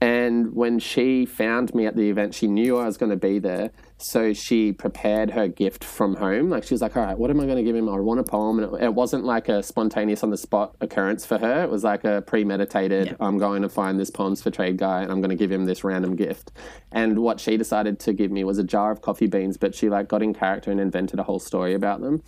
[0.03, 3.39] And when she found me at the event, she knew I was going to be
[3.39, 3.71] there.
[3.97, 6.49] So she prepared her gift from home.
[6.49, 7.87] Like she was like, all right, what am I going to give him?
[7.87, 8.59] I want a poem.
[8.59, 11.63] And it, it wasn't like a spontaneous on the spot occurrence for her.
[11.63, 13.13] It was like a premeditated, yeah.
[13.21, 15.63] I'm going to find this Poems for Trade guy and I'm going to give him
[15.63, 16.51] this random gift.
[16.91, 19.87] And what she decided to give me was a jar of coffee beans, but she
[19.87, 22.21] like got in character and invented a whole story about them.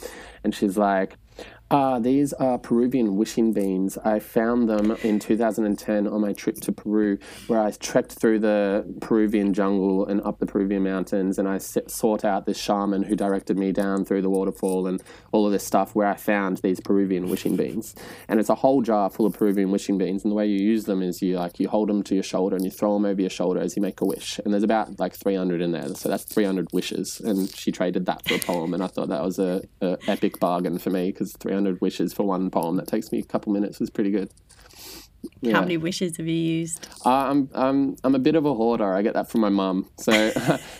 [0.46, 1.18] And she's like,
[1.72, 3.98] uh, these are Peruvian wishing beans.
[3.98, 8.86] I found them in 2010 on my trip to Peru, where I trekked through the
[9.02, 13.58] Peruvian jungle and up the Peruvian mountains, and I sought out this shaman who directed
[13.58, 15.02] me down through the waterfall and
[15.32, 17.96] all of this stuff, where I found these Peruvian wishing beans.
[18.28, 20.84] And it's a whole jar full of Peruvian wishing beans, and the way you use
[20.84, 23.22] them is you like you hold them to your shoulder and you throw them over
[23.22, 24.40] your shoulder as you make a wish.
[24.46, 27.20] And there's about like 300 in there, so that's 300 wishes.
[27.22, 30.40] And she traded that for a poem, and I thought that was a, a epic
[30.40, 33.54] bargain for me because 300 300 wishes for one poem that takes me a couple
[33.54, 34.30] minutes was pretty good.
[35.42, 35.54] Yeah.
[35.54, 36.88] How many wishes have you used?
[37.06, 38.94] Uh, I'm, I'm, I'm a bit of a hoarder.
[38.94, 39.90] I get that from my mum.
[39.98, 40.32] So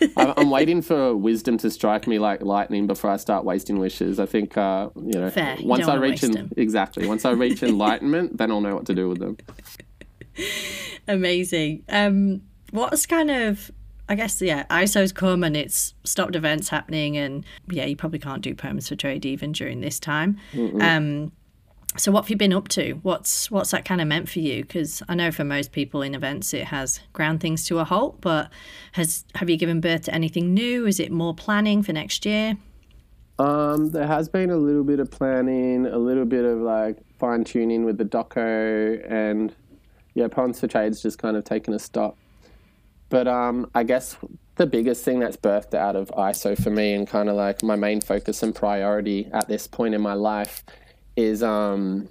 [0.16, 4.20] I'm waiting for wisdom to strike me like lightning before I start wasting wishes.
[4.20, 5.56] I think, uh, you know, Fair.
[5.62, 9.08] once I reach en- exactly once I reach enlightenment, then I'll know what to do
[9.08, 9.36] with them.
[11.08, 11.84] Amazing.
[11.88, 13.70] Um, what's kind of
[14.08, 18.42] I guess yeah, ISO's come and it's stopped events happening, and yeah, you probably can't
[18.42, 20.38] do poems for trade even during this time.
[20.80, 21.32] Um,
[21.96, 22.94] so what have you been up to?
[23.02, 24.62] What's what's that kind of meant for you?
[24.62, 28.20] Because I know for most people in events it has ground things to a halt,
[28.20, 28.50] but
[28.92, 30.86] has have you given birth to anything new?
[30.86, 32.56] Is it more planning for next year?
[33.38, 37.44] Um, there has been a little bit of planning, a little bit of like fine
[37.44, 39.54] tuning with the doco, and
[40.14, 42.16] yeah, Poems for Trade's just kind of taken a stop
[43.08, 44.16] but um, I guess
[44.56, 47.76] the biggest thing that's birthed out of ISO for me and kind of like my
[47.76, 50.64] main focus and priority at this point in my life
[51.14, 52.08] is, um,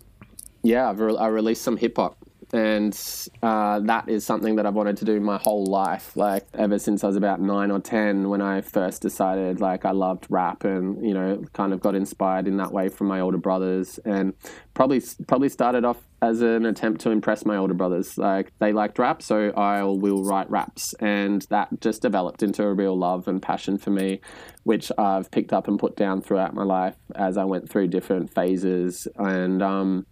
[0.63, 2.17] yeah, I've re- I released some hip hop
[2.53, 2.97] and
[3.41, 6.15] uh, that is something that I've wanted to do my whole life.
[6.15, 9.91] Like ever since I was about nine or ten, when I first decided like I
[9.91, 13.37] loved rap, and you know, kind of got inspired in that way from my older
[13.37, 14.33] brothers, and
[14.73, 18.17] probably probably started off as an attempt to impress my older brothers.
[18.17, 22.73] Like they liked rap, so I will write raps, and that just developed into a
[22.73, 24.21] real love and passion for me,
[24.63, 28.33] which I've picked up and put down throughout my life as I went through different
[28.33, 30.05] phases, and um,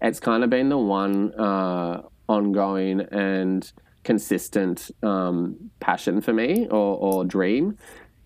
[0.00, 3.70] it's kind of been the one uh, ongoing and
[4.04, 7.76] consistent um, passion for me or, or dream.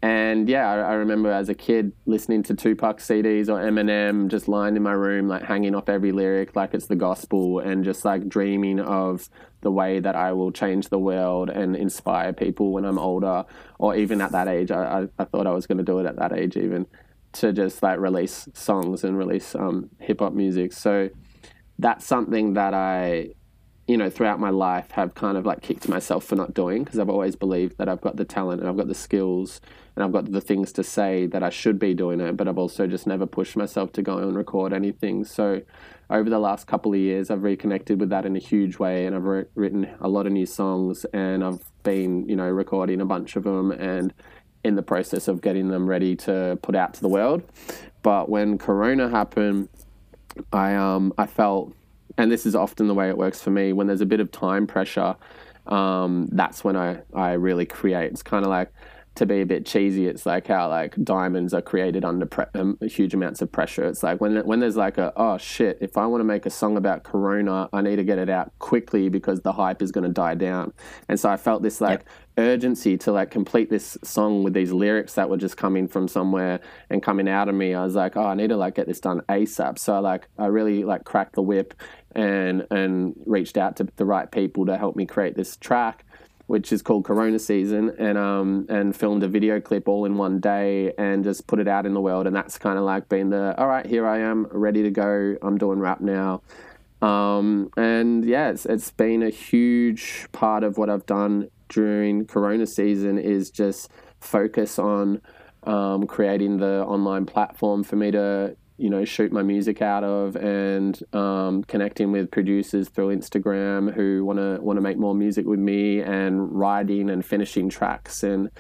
[0.03, 4.49] And yeah, I, I, remember as a kid listening to Tupac CDs or Eminem, just
[4.49, 8.05] lying in my room, like hanging off every lyric like it's the gospel, and just
[8.05, 9.31] like dreaming of
[9.61, 13.45] the way that I will change the world and inspire people when I'm older,
[13.79, 14.73] or even at that age.
[14.73, 16.87] I, I, I thought I was going to do it at that age, even
[17.35, 20.73] to just like release songs and release um, hip hop music.
[20.73, 21.11] So
[21.79, 23.31] that's something that I,
[23.87, 26.99] you know, throughout my life have kind of like kicked myself for not doing because
[26.99, 29.61] I've always believed that I've got the talent and I've got the skills
[29.95, 32.59] and I've got the things to say that I should be doing it, but I've
[32.59, 35.25] also just never pushed myself to go and record anything.
[35.25, 35.63] So
[36.09, 39.15] over the last couple of years, I've reconnected with that in a huge way and
[39.15, 43.05] I've re- written a lot of new songs and I've been, you know, recording a
[43.05, 44.15] bunch of them and
[44.65, 47.43] in the process of getting them ready to put out to the world.
[48.03, 49.69] But when Corona happened,
[50.53, 51.75] I um I felt,
[52.17, 54.31] and this is often the way it works for me, when there's a bit of
[54.31, 55.17] time pressure,
[55.67, 58.13] um, that's when I I really create.
[58.13, 58.73] It's kind of like
[59.15, 62.79] to be a bit cheesy, it's like how like diamonds are created under pre- um,
[62.81, 63.85] huge amounts of pressure.
[63.85, 66.51] It's like when when there's like a oh shit, if I want to make a
[66.51, 70.05] song about Corona, I need to get it out quickly because the hype is going
[70.05, 70.73] to die down.
[71.09, 72.05] And so I felt this like
[72.39, 76.61] urgency to like complete this song with these lyrics that were just coming from somewhere
[76.89, 77.75] and coming out of me.
[77.75, 79.79] I was like, oh, I need to like get this done ASAP.
[79.79, 81.75] So I like I really like cracked the whip
[82.15, 86.07] and and reached out to the right people to help me create this track
[86.47, 90.41] which is called Corona Season, and um, and filmed a video clip all in one
[90.41, 92.27] day and just put it out in the world.
[92.27, 95.37] And that's kind of like being the all right, here I am, ready to go.
[95.43, 96.43] I'm doing rap now.
[97.03, 102.67] Um, and yeah, it's, it's been a huge part of what I've done during Corona
[102.67, 103.91] season is just
[104.21, 105.21] focus on
[105.65, 110.35] um, creating the online platform for me to you know shoot my music out of
[110.35, 115.47] and um, connecting with producers through Instagram who want to want to make more music
[115.47, 118.51] with me and writing and finishing tracks and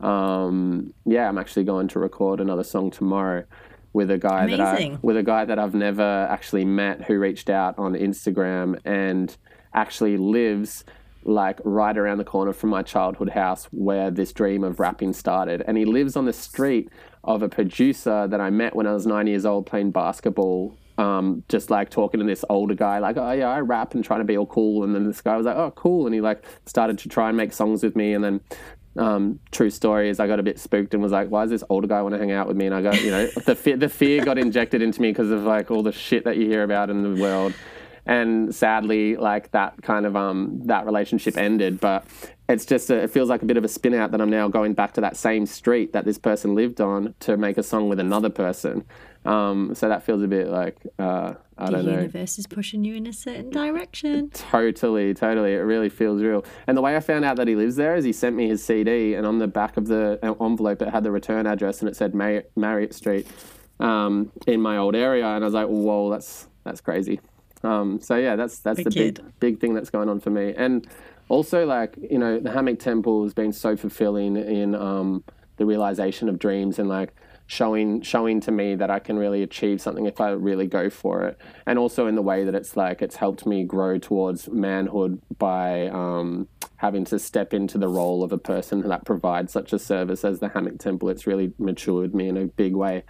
[0.00, 3.44] um, yeah I'm actually going to record another song tomorrow
[3.92, 4.92] with a guy Amazing.
[4.92, 8.80] that I with a guy that I've never actually met who reached out on Instagram
[8.86, 9.36] and
[9.74, 10.84] actually lives
[11.26, 15.62] like right around the corner from my childhood house where this dream of rapping started.
[15.66, 16.88] And he lives on the street
[17.26, 20.76] of a producer that I met when I was nine years old playing basketball.
[20.98, 24.20] Um, just like talking to this older guy, like, oh yeah, I rap and trying
[24.20, 24.82] to be all cool.
[24.82, 26.06] And then this guy was like, oh, cool.
[26.06, 28.14] And he like started to try and make songs with me.
[28.14, 28.40] And then
[28.96, 31.64] um, true story is I got a bit spooked and was like, why does this
[31.68, 32.64] older guy want to hang out with me?
[32.64, 35.42] And I got, you know, the fear, the fear got injected into me because of
[35.42, 37.52] like all the shit that you hear about in the world
[38.06, 42.06] and sadly like that kind of um that relationship ended but
[42.48, 44.48] it's just a, it feels like a bit of a spin out that i'm now
[44.48, 47.88] going back to that same street that this person lived on to make a song
[47.88, 48.84] with another person
[49.24, 52.46] um so that feels a bit like uh i the don't know The universe is
[52.46, 54.30] pushing you in a certain direction.
[54.30, 55.54] Totally, totally.
[55.54, 56.44] It really feels real.
[56.66, 58.62] And the way I found out that he lives there is he sent me his
[58.62, 61.96] CD, and on the back of the envelope, it had the return address, and it
[61.96, 63.26] said Mar- Marriott Street
[63.80, 65.26] um, in my old area.
[65.26, 67.20] And I was like, whoa, that's that's crazy.
[67.64, 70.52] Um, so yeah, that's that's the big big thing that's going on for me.
[70.54, 70.86] And
[71.28, 75.24] also, like you know, the Hammock Temple has been so fulfilling in um,
[75.56, 77.14] the realization of dreams and like
[77.46, 81.24] showing showing to me that I can really achieve something if I really go for
[81.24, 81.38] it.
[81.66, 85.88] And also in the way that it's like it's helped me grow towards manhood by
[85.88, 90.24] um, having to step into the role of a person that provides such a service
[90.24, 91.08] as the Hammock Temple.
[91.08, 93.04] It's really matured me in a big way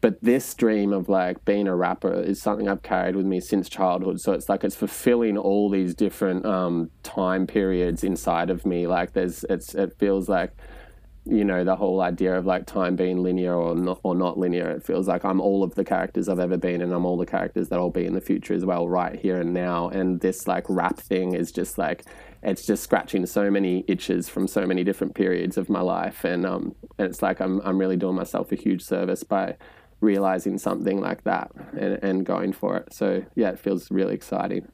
[0.00, 3.68] but this dream of like being a rapper is something I've carried with me since
[3.68, 4.20] childhood.
[4.20, 8.86] So it's like it's fulfilling all these different um, time periods inside of me.
[8.86, 10.52] Like there's, it's, it feels like,
[11.24, 14.70] you know, the whole idea of like time being linear or not, or not linear.
[14.70, 17.26] It feels like I'm all of the characters I've ever been, and I'm all the
[17.26, 19.88] characters that I'll be in the future as well, right here and now.
[19.88, 22.04] And this like rap thing is just like,
[22.42, 26.46] it's just scratching so many itches from so many different periods of my life, and
[26.46, 29.56] um, and it's like I'm I'm really doing myself a huge service by
[30.00, 32.92] realizing something like that and, and going for it.
[32.92, 34.68] So yeah, it feels really exciting.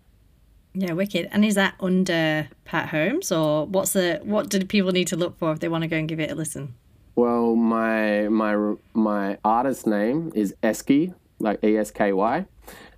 [0.75, 1.29] Yeah, wicked.
[1.31, 5.39] And is that under Pat Holmes, or what's the what do people need to look
[5.39, 6.75] for if they want to go and give it a listen?
[7.15, 12.45] Well, my my my artist name is Esky, like E S K Y.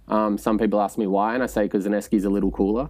[0.09, 2.89] Um, some people ask me why, and I say because an Esky's a little cooler.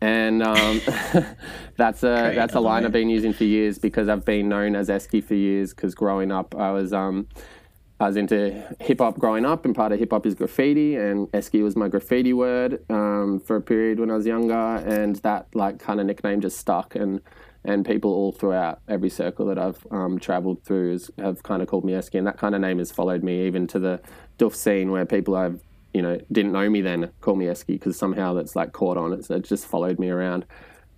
[0.00, 0.80] And um,
[1.76, 2.84] that's a Great, that's a line.
[2.84, 5.74] I've been using for years because I've been known as Esky for years.
[5.74, 7.28] Because growing up, I was um,
[8.00, 11.30] I was into hip hop growing up, and part of hip hop is graffiti, and
[11.32, 15.46] Esky was my graffiti word um, for a period when I was younger, and that
[15.54, 17.20] like kind of nickname just stuck, and
[17.64, 21.68] and people all throughout every circle that I've um, traveled through is, have kind of
[21.68, 24.00] called me Esky, and that kind of name has followed me even to the
[24.38, 25.60] doof scene where people I've
[25.92, 29.12] you know didn't know me then call me Esky because somehow that's like caught on,
[29.12, 30.44] it's it just followed me around.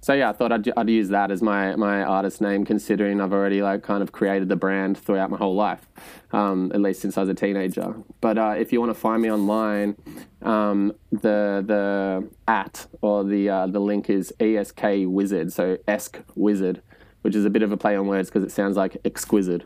[0.06, 3.32] So yeah, I thought I'd, I'd use that as my, my artist name, considering I've
[3.32, 5.88] already like kind of created the brand throughout my whole life,
[6.32, 7.92] um, at least since I was a teenager.
[8.20, 9.96] But uh, if you want to find me online,
[10.42, 16.82] um, the the at or the uh, the link is esk wizard, so esk wizard,
[17.22, 19.64] which is a bit of a play on words because it sounds like exquisite.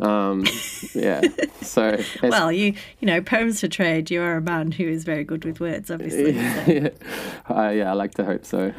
[0.00, 0.44] Um,
[0.92, 1.20] yeah,
[1.62, 4.10] so Well, you you know, poems for trade.
[4.10, 6.32] You are a man who is very good with words, obviously.
[6.64, 6.64] so.
[6.66, 6.88] yeah,
[7.48, 8.74] uh, yeah, I like to hope so.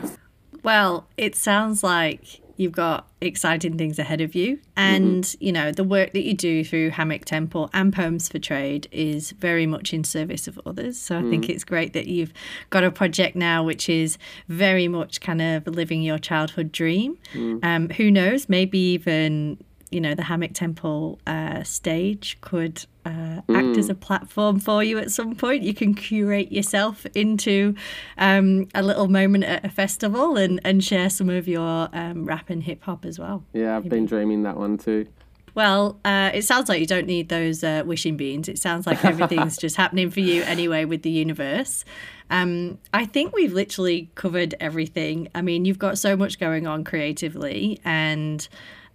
[0.70, 4.60] Well, it sounds like you've got exciting things ahead of you.
[4.78, 5.44] And, mm-hmm.
[5.44, 9.32] you know, the work that you do through Hammock Temple and Poems for Trade is
[9.32, 11.00] very much in service of others.
[11.00, 11.50] So I think mm.
[11.50, 12.32] it's great that you've
[12.70, 17.18] got a project now which is very much kind of living your childhood dream.
[17.34, 17.66] Mm.
[17.66, 19.58] Um, who knows, maybe even.
[19.92, 25.00] You know, the Hammock Temple uh, stage could uh, act as a platform for you
[25.00, 25.64] at some point.
[25.64, 27.76] You can curate yourself into
[28.18, 32.50] um, a little moment at a festival and, and share some of your um, rap
[32.50, 33.44] and hip hop as well.
[33.54, 35.08] Yeah, I've been dreaming that one too.
[35.56, 38.48] Well, uh, it sounds like you don't need those uh, wishing beans.
[38.48, 41.84] It sounds like everything's just happening for you anyway with the universe.
[42.30, 45.30] Um, I think we've literally covered everything.
[45.34, 48.48] I mean, you've got so much going on creatively, and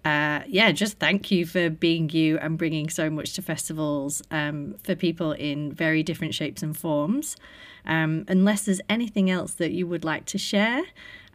[0.05, 4.75] uh, yeah, just thank you for being you and bringing so much to festivals um,
[4.85, 7.37] for people in very different shapes and forms.
[7.87, 10.83] Um, unless there's anything else that you would like to share,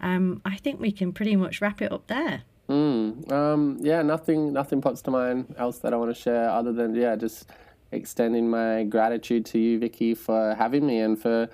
[0.02, 2.44] um, I think we can pretty much wrap it up there.
[2.70, 6.94] Mm, yeah, nothing, nothing pops to mind else that I want to share other than
[6.94, 7.50] yeah, just
[7.92, 11.50] extending my gratitude to you, Vicky, for having me and for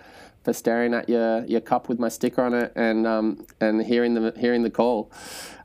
[0.46, 4.14] for staring at your, your cup with my sticker on it and um, and hearing
[4.14, 5.12] the hearing the call.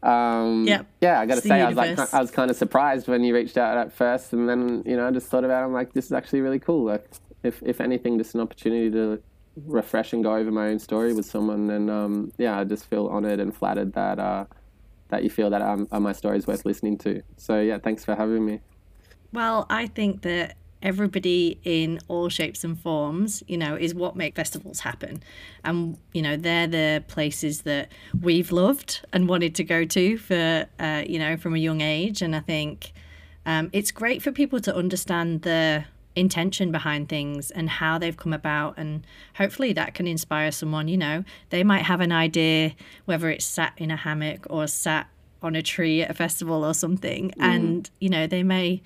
[0.02, 0.86] Um, yep.
[1.00, 3.34] Yeah, I got to say, I was like, I was kind of surprised when you
[3.34, 5.92] reached out at first, and then you know, I just thought about, it, I'm like,
[5.92, 6.86] this is actually really cool.
[6.86, 7.08] Like,
[7.42, 9.22] if if anything, just an opportunity to
[9.66, 13.06] refresh and go over my own story with someone, and um, yeah, I just feel
[13.08, 14.46] honored and flattered that uh,
[15.08, 17.22] that you feel that um, my story is worth listening to.
[17.36, 18.60] So yeah, thanks for having me.
[19.32, 24.34] Well, I think that everybody in all shapes and forms, you know, is what make
[24.34, 25.22] festivals happen.
[25.64, 30.66] And, you know, they're the places that we've loved and wanted to go to for,
[30.78, 32.22] uh, you know, from a young age.
[32.22, 32.92] And I think
[33.46, 35.84] um, it's great for people to understand the
[36.16, 39.06] intention behind things and how they've come about and
[39.36, 42.72] hopefully that can inspire someone you know they might have an idea
[43.04, 45.06] whether it's sat in a hammock or sat
[45.40, 47.34] on a tree at a festival or something mm.
[47.38, 48.82] and you know they may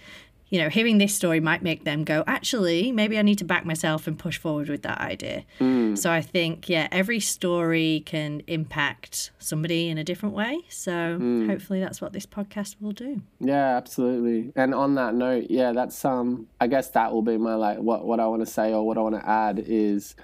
[0.54, 3.66] you know, hearing this story might make them go, actually, maybe I need to back
[3.66, 5.44] myself and push forward with that idea.
[5.58, 5.98] Mm.
[5.98, 10.60] So I think, yeah, every story can impact somebody in a different way.
[10.68, 11.48] So mm.
[11.48, 13.20] hopefully that's what this podcast will do.
[13.40, 14.52] Yeah, absolutely.
[14.54, 18.06] And on that note, yeah, that's um I guess that will be my like what
[18.06, 20.14] what I want to say or what I want to add is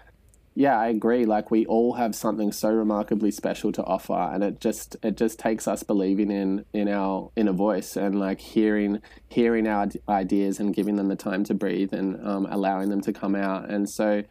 [0.55, 1.25] yeah, I agree.
[1.25, 5.39] Like we all have something so remarkably special to offer, and it just it just
[5.39, 10.75] takes us believing in in our inner voice and like hearing hearing our ideas and
[10.75, 13.71] giving them the time to breathe and um, allowing them to come out.
[13.71, 14.25] And so,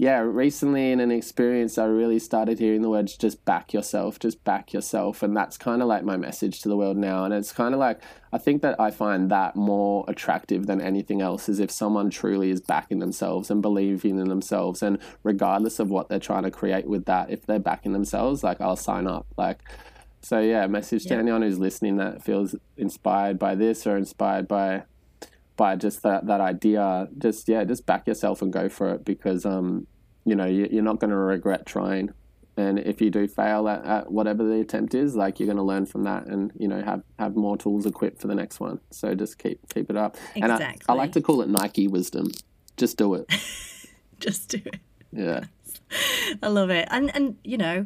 [0.00, 4.42] yeah, recently in an experience, I really started hearing the words just back yourself, just
[4.44, 5.22] back yourself.
[5.22, 7.26] And that's kind of like my message to the world now.
[7.26, 8.00] And it's kind of like,
[8.32, 12.48] I think that I find that more attractive than anything else is if someone truly
[12.48, 14.82] is backing themselves and believing in themselves.
[14.82, 18.58] And regardless of what they're trying to create with that, if they're backing themselves, like
[18.62, 19.26] I'll sign up.
[19.36, 19.60] Like,
[20.22, 24.84] so yeah, message to anyone who's listening that feels inspired by this or inspired by
[25.60, 29.44] by just that that idea just yeah just back yourself and go for it because
[29.44, 29.86] um
[30.24, 32.14] you know you, are not going to regret trying.
[32.56, 35.62] And if you do fail at, at whatever the attempt is like you're going to
[35.62, 38.80] learn from that and you know have have more tools equipped for the next one.
[38.90, 40.16] So just keep keep it up.
[40.34, 40.40] Exactly.
[40.40, 40.52] and
[40.88, 42.28] I, I like to call it nike wisdom.
[42.78, 43.30] Just do it.
[44.18, 44.80] Just do it.
[45.12, 45.44] Yeah.
[46.42, 46.88] I love it.
[46.90, 47.84] And and you know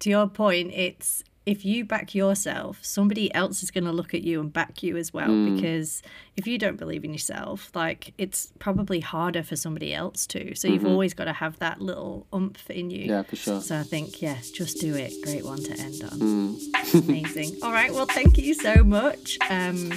[0.00, 4.22] to your point it's if you back yourself, somebody else is going to look at
[4.22, 5.28] you and back you as well.
[5.28, 5.56] Mm.
[5.56, 6.02] Because
[6.36, 10.54] if you don't believe in yourself, like it's probably harder for somebody else to.
[10.54, 10.74] So mm-hmm.
[10.74, 13.06] you've always got to have that little umph in you.
[13.06, 13.60] Yeah, for sure.
[13.60, 15.12] So I think, yeah, just do it.
[15.22, 16.18] Great one to end on.
[16.18, 17.08] Mm.
[17.08, 17.58] Amazing.
[17.62, 17.92] All right.
[17.92, 19.36] Well, thank you so much.
[19.50, 19.92] Um,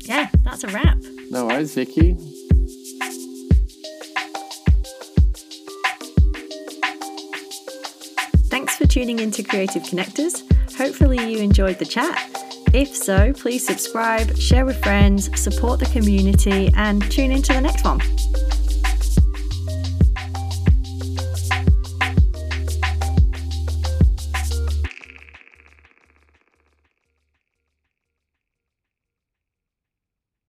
[0.00, 0.98] yeah, that's a wrap.
[1.30, 2.16] No worries, Vicky.
[8.48, 10.42] Thanks for tuning in to Creative Connectors.
[10.76, 12.30] Hopefully, you enjoyed the chat.
[12.74, 17.84] If so, please subscribe, share with friends, support the community, and tune into the next
[17.84, 18.00] one.